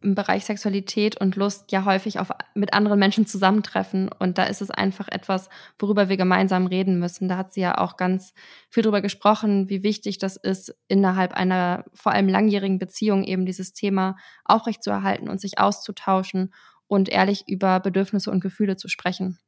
[0.00, 4.08] im Bereich Sexualität und Lust ja häufig auf, mit anderen Menschen zusammentreffen.
[4.08, 5.48] Und da ist es einfach etwas,
[5.78, 7.28] worüber wir gemeinsam reden müssen.
[7.28, 8.32] Da hat sie ja auch ganz
[8.70, 13.72] viel drüber gesprochen, wie wichtig das ist, innerhalb einer vor allem langjährigen Beziehung eben dieses
[13.72, 16.54] Thema aufrechtzuerhalten und sich auszutauschen
[16.86, 19.38] und ehrlich über Bedürfnisse und Gefühle zu sprechen.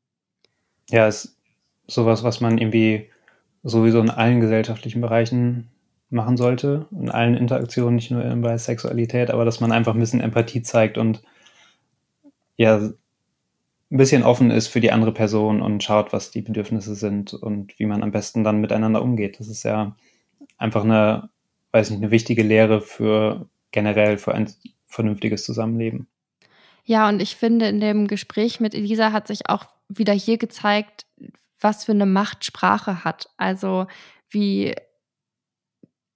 [0.90, 1.36] Ja, ist
[1.86, 3.10] sowas, was man irgendwie
[3.62, 5.70] sowieso in allen gesellschaftlichen Bereichen
[6.10, 10.20] machen sollte, in allen Interaktionen, nicht nur bei Sexualität, aber dass man einfach ein bisschen
[10.20, 11.22] Empathie zeigt und
[12.56, 12.76] ja,
[13.90, 17.78] ein bisschen offen ist für die andere Person und schaut, was die Bedürfnisse sind und
[17.78, 19.40] wie man am besten dann miteinander umgeht.
[19.40, 19.96] Das ist ja
[20.58, 21.30] einfach eine,
[21.72, 24.52] weiß nicht, eine wichtige Lehre für generell für ein
[24.86, 26.06] vernünftiges Zusammenleben.
[26.84, 31.06] Ja, und ich finde, in dem Gespräch mit Elisa hat sich auch wieder hier gezeigt,
[31.60, 33.30] was für eine Macht Sprache hat.
[33.36, 33.86] Also
[34.30, 34.74] wie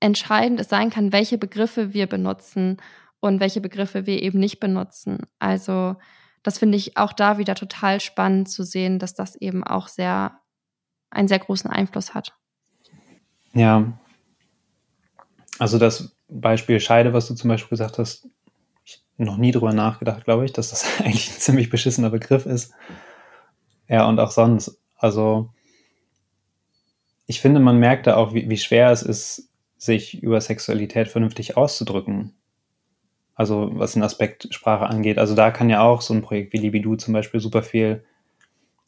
[0.02, 2.78] entscheidend es sein kann, welche Begriffe wir benutzen
[3.20, 5.20] und welche Begriffe wir eben nicht benutzen.
[5.38, 5.96] Also
[6.42, 10.40] das finde ich auch da wieder total spannend zu sehen, dass das eben auch sehr
[11.10, 12.34] einen sehr großen Einfluss hat.
[13.52, 13.92] Ja.
[15.58, 18.28] Also das Beispiel Scheide, was du zum Beispiel gesagt hast,
[18.84, 22.72] ich noch nie drüber nachgedacht, glaube ich, dass das eigentlich ein ziemlich beschissener Begriff ist.
[23.88, 24.80] Ja, und auch sonst.
[24.96, 25.50] Also
[27.26, 29.51] ich finde, man merkt da auch, wie, wie schwer es ist,
[29.82, 32.34] sich über Sexualität vernünftig auszudrücken.
[33.34, 35.18] Also was den Aspekt Sprache angeht.
[35.18, 38.04] Also da kann ja auch so ein Projekt wie Libidu zum Beispiel super viel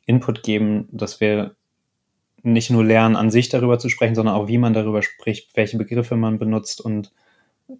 [0.07, 1.57] Input geben, dass wir
[2.45, 5.79] nicht nur lernen, an sich darüber zu sprechen, sondern auch, wie man darüber spricht, welche
[5.79, 7.13] Begriffe man benutzt und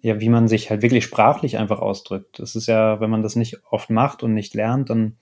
[0.01, 2.39] ja, wie man sich halt wirklich sprachlich einfach ausdrückt.
[2.39, 5.15] Das ist ja, wenn man das nicht oft macht und nicht lernt, dann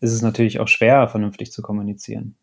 [0.00, 2.36] ist es natürlich auch schwer, vernünftig zu kommunizieren.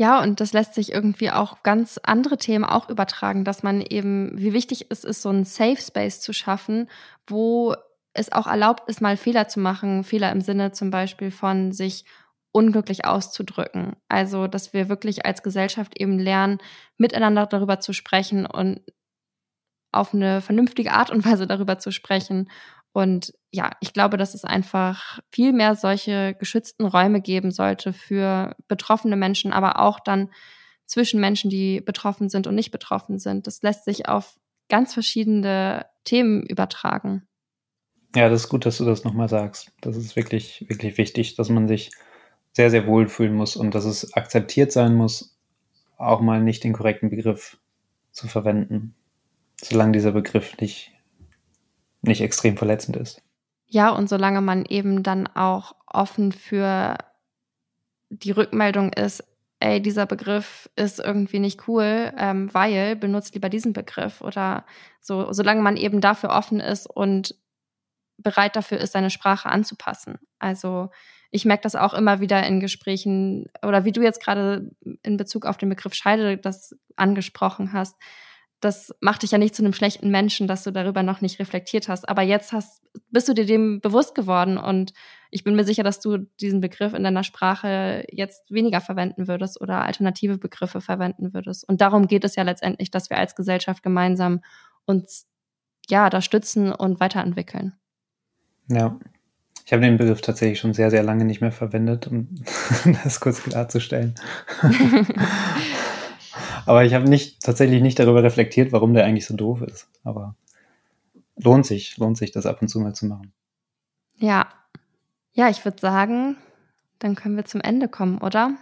[0.00, 4.32] Ja, und das lässt sich irgendwie auch ganz andere Themen auch übertragen, dass man eben,
[4.34, 6.88] wie wichtig es ist, so einen Safe Space zu schaffen,
[7.26, 7.74] wo
[8.14, 10.02] es auch erlaubt ist, mal Fehler zu machen.
[10.02, 12.06] Fehler im Sinne zum Beispiel von sich
[12.50, 13.94] unglücklich auszudrücken.
[14.08, 16.60] Also, dass wir wirklich als Gesellschaft eben lernen,
[16.96, 18.80] miteinander darüber zu sprechen und
[19.92, 22.50] auf eine vernünftige Art und Weise darüber zu sprechen
[22.92, 28.54] und ja, ich glaube, dass es einfach viel mehr solche geschützten Räume geben sollte für
[28.68, 30.30] betroffene Menschen, aber auch dann
[30.86, 33.46] zwischen Menschen, die betroffen sind und nicht betroffen sind.
[33.46, 34.38] Das lässt sich auf
[34.68, 37.26] ganz verschiedene Themen übertragen.
[38.14, 39.72] Ja, das ist gut, dass du das nochmal sagst.
[39.80, 41.90] Das ist wirklich, wirklich wichtig, dass man sich
[42.52, 45.36] sehr, sehr wohl fühlen muss und dass es akzeptiert sein muss,
[45.96, 47.58] auch mal nicht den korrekten Begriff
[48.10, 48.94] zu verwenden,
[49.60, 50.92] solange dieser Begriff nicht
[52.02, 53.22] nicht extrem verletzend ist.
[53.72, 56.96] Ja, und solange man eben dann auch offen für
[58.10, 59.22] die Rückmeldung ist,
[59.60, 64.64] ey, dieser Begriff ist irgendwie nicht cool, ähm, weil benutzt lieber diesen Begriff oder
[65.00, 67.36] so, solange man eben dafür offen ist und
[68.18, 70.18] bereit dafür ist, seine Sprache anzupassen.
[70.40, 70.90] Also
[71.30, 74.70] ich merke das auch immer wieder in Gesprächen oder wie du jetzt gerade
[75.02, 77.96] in Bezug auf den Begriff Scheide das angesprochen hast,
[78.60, 81.88] das macht dich ja nicht zu einem schlechten Menschen, dass du darüber noch nicht reflektiert
[81.88, 82.08] hast.
[82.08, 84.92] Aber jetzt hast, bist du dir dem bewusst geworden und
[85.30, 89.60] ich bin mir sicher, dass du diesen Begriff in deiner Sprache jetzt weniger verwenden würdest
[89.60, 91.66] oder alternative Begriffe verwenden würdest.
[91.68, 94.42] Und darum geht es ja letztendlich, dass wir als Gesellschaft gemeinsam
[94.84, 95.26] uns
[95.88, 97.74] ja da stützen und weiterentwickeln.
[98.68, 98.98] Ja.
[99.64, 102.28] Ich habe den Begriff tatsächlich schon sehr, sehr lange nicht mehr verwendet, um
[103.04, 104.16] das kurz klarzustellen.
[106.70, 109.88] Aber ich habe nicht tatsächlich nicht darüber reflektiert, warum der eigentlich so doof ist.
[110.04, 110.36] Aber
[111.34, 113.32] lohnt sich, lohnt sich, das ab und zu mal zu machen.
[114.20, 114.46] Ja.
[115.32, 116.36] Ja, ich würde sagen,
[117.00, 118.52] dann können wir zum Ende kommen, oder?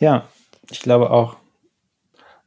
[0.00, 0.26] Ja,
[0.72, 1.36] ich glaube auch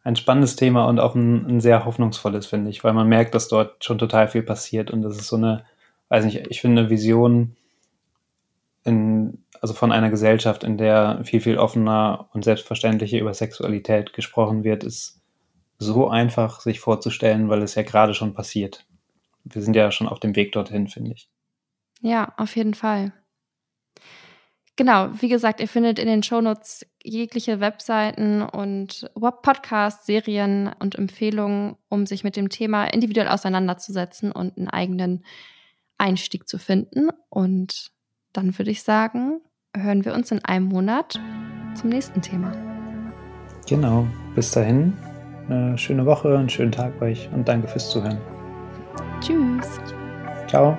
[0.03, 3.47] ein spannendes Thema und auch ein, ein sehr hoffnungsvolles, finde ich, weil man merkt, dass
[3.47, 5.63] dort schon total viel passiert und das ist so eine,
[6.09, 7.55] weiß nicht, ich finde eine Vision
[8.87, 14.63] in, also von einer Gesellschaft, in der viel, viel offener und selbstverständlicher über Sexualität gesprochen
[14.63, 15.21] wird, ist
[15.79, 18.85] so einfach sich vorzustellen, weil es ja gerade schon passiert.
[19.43, 21.29] Wir sind ja schon auf dem Weg dorthin, finde ich.
[22.01, 23.13] Ja, auf jeden Fall.
[24.75, 29.09] Genau, wie gesagt, ihr findet in den Shownotes jegliche Webseiten und
[29.41, 35.25] Podcasts, Serien und Empfehlungen, um sich mit dem Thema individuell auseinanderzusetzen und einen eigenen
[35.97, 37.09] Einstieg zu finden.
[37.29, 37.91] Und
[38.33, 39.41] dann würde ich sagen,
[39.75, 41.19] hören wir uns in einem Monat
[41.75, 42.51] zum nächsten Thema.
[43.67, 44.93] Genau, bis dahin,
[45.49, 48.19] eine schöne Woche, einen schönen Tag euch und danke fürs Zuhören.
[49.21, 49.79] Tschüss.
[50.47, 50.77] Ciao.